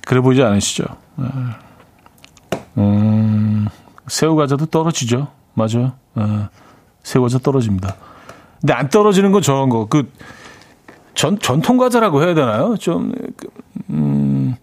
[0.06, 0.86] 그래 보이지 않으시죠?
[1.20, 1.26] 예.
[2.78, 3.68] 음,
[4.08, 5.28] 새우 과자도 떨어지죠.
[5.54, 5.94] 맞아요.
[6.18, 6.50] 예.
[7.04, 7.96] 새우 과자 떨어집니다.
[8.60, 9.88] 근데 안 떨어지는 건 저런 거.
[9.88, 10.12] 그,
[11.14, 12.76] 전, 전통 과자라고 해야 되나요?
[12.78, 13.48] 좀, 그,
[13.90, 14.56] 음,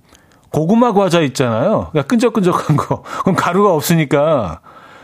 [0.52, 1.88] 고구마 과자 있잖아요.
[1.90, 3.02] 그러니까 끈적끈적한 거.
[3.22, 4.60] 그럼 가루가 없으니까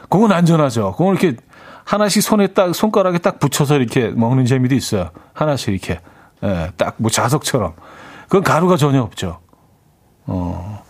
[0.09, 0.93] 그건 안전하죠.
[0.93, 1.37] 그건 이렇게
[1.85, 5.11] 하나씩 손에 딱 손가락에 딱 붙여서 이렇게 먹는 재미도 있어요.
[5.33, 6.01] 하나씩 이렇게
[6.43, 7.75] 예, 딱뭐 자석처럼.
[8.25, 9.39] 그건 가루가 전혀 없죠.
[10.27, 10.83] 어.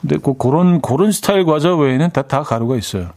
[0.00, 3.10] 근데 그 그런 그런 스타일 과자 외에는 다 다 가루가 있어요.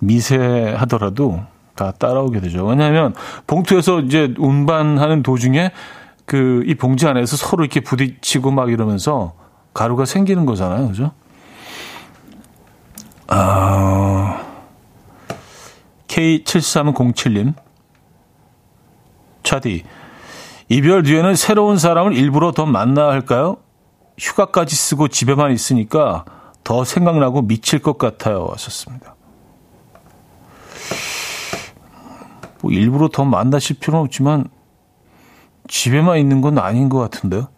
[0.00, 1.40] 미세하더라도
[1.74, 2.66] 다 따라오게 되죠.
[2.66, 3.14] 왜냐하면
[3.46, 5.72] 봉투에서 이제 운반하는 도중에
[6.26, 9.34] 그 이 봉지 안에서 서로 이렇게 부딪히고 막 이러면서
[9.74, 10.88] 가루가 생기는 거잖아요.
[10.88, 11.12] 그죠?
[13.26, 14.44] 아,
[16.08, 17.54] K7307님.
[19.42, 19.84] 차디.
[20.68, 23.58] 이별 뒤에는 새로운 사람을 일부러 더 만나야 할까요?
[24.18, 26.24] 휴가까지 쓰고 집에만 있으니까
[26.62, 28.48] 더 생각나고 미칠 것 같아요.
[28.52, 29.14] 하셨습니다.
[32.62, 34.48] 뭐 일부러 더 만나실 필요는 없지만
[35.68, 37.48] 집에만 있는 건 아닌 것 같은데요.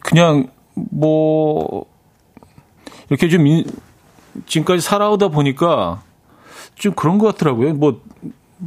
[0.00, 1.86] 그냥 뭐
[3.08, 3.44] 이렇게 좀
[4.46, 6.02] 지금까지 살아오다 보니까
[6.74, 7.74] 좀 그런 것 같더라고요.
[7.74, 8.00] 뭐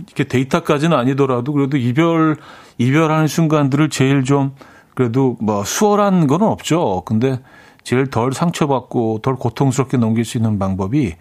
[0.06, 2.38] 이렇게 데이터까지는 아니더라도 그래도 이별
[2.78, 4.56] 이별하는 순간들을 제일 좀
[4.94, 7.04] 그래도 뭐 수월한 건 없죠.
[7.06, 7.42] 근데
[7.84, 11.16] 제일 덜 상처받고 덜 고통스럽게 넘길 수 있는 방법이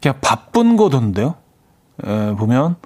[0.00, 1.34] 그냥 바쁜 거던데요.
[2.04, 2.76] 에, 보면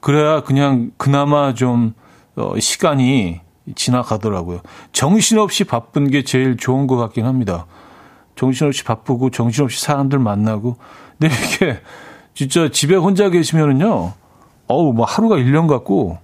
[0.00, 1.94] 그래야 그냥 그나마 좀
[2.36, 3.40] 어, 시간이
[3.74, 4.60] 지나가더라고요.
[4.92, 7.66] 정신없이 바쁜 게 제일 좋은 것 같긴 합니다.
[8.36, 10.76] 정신없이 바쁘고 정신없이 사람들 만나고
[11.18, 11.80] 근데 이게
[12.34, 14.14] 진짜 집에 혼자 계시면은요.
[14.66, 16.18] 어우 뭐 하루가 1년 같고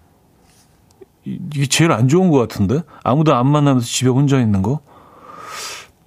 [1.24, 4.80] 이게 제일 안 좋은 것 같은데 아무도 안 만나면서 집에 혼자 있는 거.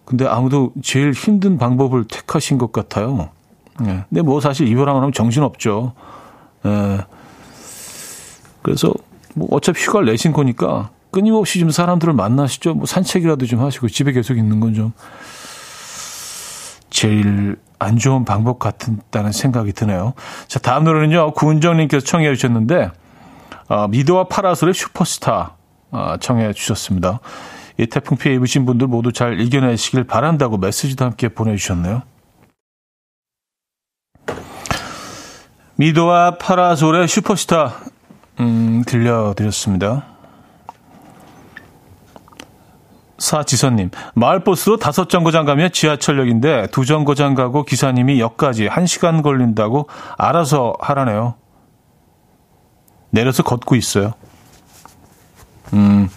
[0.06, 3.30] 근데 아무도 제일 힘든 방법을 택하신 것 같아요.
[3.82, 4.06] 예.
[4.10, 5.93] 근데 뭐 사실 이별하고 나면 정신 없죠.
[6.66, 7.06] 예.
[8.64, 8.91] 그래서
[9.40, 12.76] 뭐 어차피 휴가를 내신 거니까 끊임없이 좀 사람들을 만나시죠.
[12.76, 14.94] 뭐 산책이라도 좀 하시고 집에 계속 있는 건 좀
[16.90, 20.14] 제일 안 좋은 방법 같다는 생각이 드네요.
[20.48, 21.32] 자, 다음 노래는요.
[21.34, 22.92] 구은정님께서 청해 주셨는데
[23.70, 25.56] 어, 미도와 파라솔의 슈퍼스타
[25.92, 27.20] 어, 청해 주셨습니다.
[27.78, 32.02] 이 태풍 피해 입으신 분들 모두 잘 이겨내시길 바란다고 메시지도 함께 보내주셨네요.
[35.78, 37.76] 미도와 파라솔의 슈퍼스타
[38.40, 40.06] 음, 들려드렸습니다.
[43.18, 50.74] 사지선님, 마을버스로 다섯 정거장 가면 지하철역인데 두 정거장 가고 기사님이 역까지 한 시간 걸린다고 알아서
[50.80, 51.36] 하라네요.
[53.10, 54.14] 내려서 걷고 있어요.
[55.74, 56.10] 음,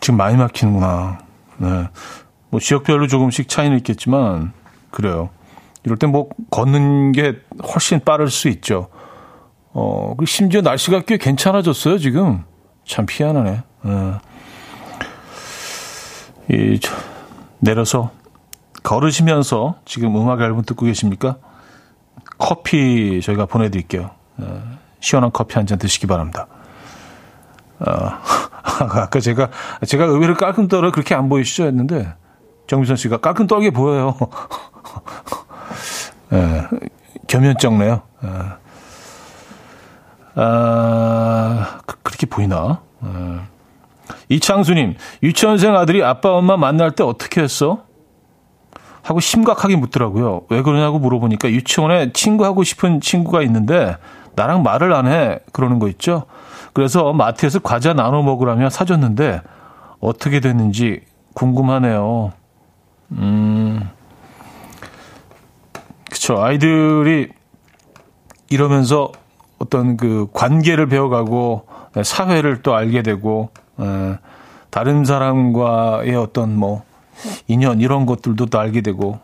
[0.00, 1.18] 지금 많이 막히는구나.
[1.56, 1.88] 네.
[2.50, 4.52] 뭐 지역별로 조금씩 차이는 있겠지만,
[4.90, 5.30] 그래요.
[5.84, 7.36] 이럴 때 뭐 걷는 게
[7.72, 8.88] 훨씬 빠를 수 있죠.
[9.74, 12.44] 어, 그 심지어 날씨가 꽤 괜찮아졌어요, 지금.
[12.84, 13.62] 참 희한하네.
[13.82, 14.12] 네.
[16.50, 16.92] 이, 저,
[17.58, 18.10] 내려서
[18.82, 21.36] 걸으시면서 지금 음악 앨범 듣고 계십니까?
[22.38, 24.10] 커피 저희가 보내드릴게요.
[24.36, 24.46] 네.
[25.00, 26.46] 시원한 커피 한 잔 드시기 바랍니다.
[27.78, 27.86] 어,
[29.00, 29.50] 아까 제가,
[29.86, 31.64] 제가 의외로 깔끔 떨어 그렇게 안 보이시죠?
[31.64, 32.12] 했는데,
[32.66, 34.16] 정미선 씨가 깔끔 떨게 보여요.
[36.32, 36.66] 예,
[37.26, 38.02] 겸연쩍네요.
[38.24, 38.28] 예.
[40.34, 42.80] 아, 그, 그렇게 보이나?
[43.04, 43.08] 예.
[44.28, 47.84] 이창수님, 유치원생 아들이 아빠 엄마 만날 때 어떻게 했어?
[49.02, 50.42] 하고 심각하게 묻더라고요.
[50.48, 53.96] 왜 그러냐고 물어보니까 유치원에 친구하고 싶은 친구가 있는데
[54.34, 55.38] 나랑 말을 안 해.
[55.52, 56.24] 그러는 거 있죠.
[56.72, 59.42] 그래서 마트에서 과자 나눠 먹으라며 사줬는데
[60.00, 61.02] 어떻게 됐는지
[61.34, 62.32] 궁금하네요.
[63.12, 63.90] 음,
[66.10, 66.42] 그쵸.
[66.42, 67.28] 아이들이
[68.48, 69.12] 이러면서
[69.62, 71.66] 어떤 그 관계를 배워가고
[72.02, 73.50] 사회를 또 알게 되고,
[73.80, 74.18] 에,
[74.70, 76.82] 다른 사람과의 어떤 뭐
[77.46, 79.20] 인연 이런 것들도 또 알게 되고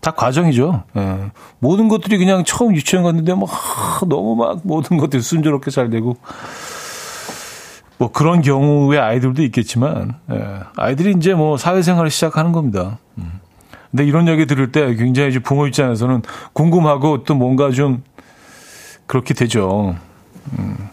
[0.00, 0.84] 다 과정이죠.
[0.96, 1.30] 예.
[1.58, 3.50] 모든 것들이 그냥 처음 유치원 갔는데 막
[4.08, 6.16] 너무 막 모든 것들이 순조롭게 잘 되고
[7.98, 10.60] 뭐 그런 경우의 아이들도 있겠지만 예.
[10.76, 12.98] 아이들이 이제 뭐 사회생활을 시작하는 겁니다.
[13.18, 13.40] 음.
[13.90, 16.22] 근데 이런 얘기 들을 때 굉장히 부모 입장에서는
[16.52, 18.02] 궁금하고 또 뭔가 좀
[19.10, 19.96] 그렇게 되죠.
[20.56, 20.88] 음.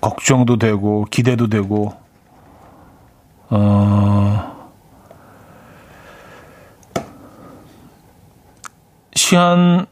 [0.00, 1.94] 걱정도 되고 기대도 되고
[3.48, 4.70] 어.
[9.14, 9.86] 시한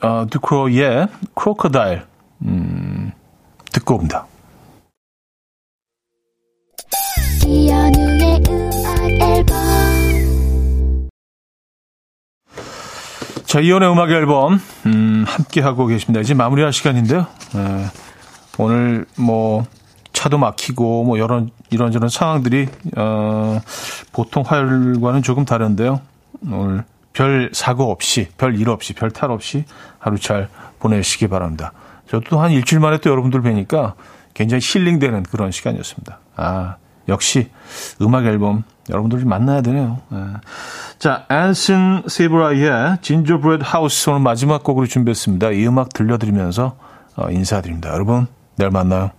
[0.00, 2.06] 어, 드크로의 크로커다일
[2.40, 3.12] 음,
[3.70, 4.26] 듣고 옵니다.
[13.54, 16.20] 자, 이연의 음악 앨범 음, 함께 하고 계십니다.
[16.20, 17.28] 이제 마무리할 시간인데요.
[17.54, 17.86] 네,
[18.58, 19.64] 오늘 뭐
[20.12, 23.60] 차도 막히고 뭐 이런 이런저런 상황들이 어,
[24.12, 26.00] 보통 화요일과는 조금 다른데요.
[26.50, 26.82] 오늘
[27.12, 29.64] 별 사고 없이, 별 일 없이, 별 탈 없이
[30.00, 30.48] 하루 잘
[30.80, 31.70] 보내시기 바랍니다.
[32.10, 33.94] 저도 한 일주일 만에 또 여러분들 뵈니까
[34.34, 36.18] 굉장히 힐링되는 그런 시간이었습니다.
[36.34, 36.74] 아,
[37.08, 37.50] 역시
[38.00, 39.98] 음악 앨범 여러분들 만나야 되네요.
[40.08, 40.18] 네.
[40.98, 45.50] 자, 앤슨 세브라이의 진저브레드 하우스 오늘 마지막 곡으로 준비했습니다.
[45.52, 46.76] 이 음악 들려드리면서
[47.16, 47.90] 어, 인사드립니다.
[47.90, 48.26] 여러분,
[48.56, 49.10] 내일 만나요.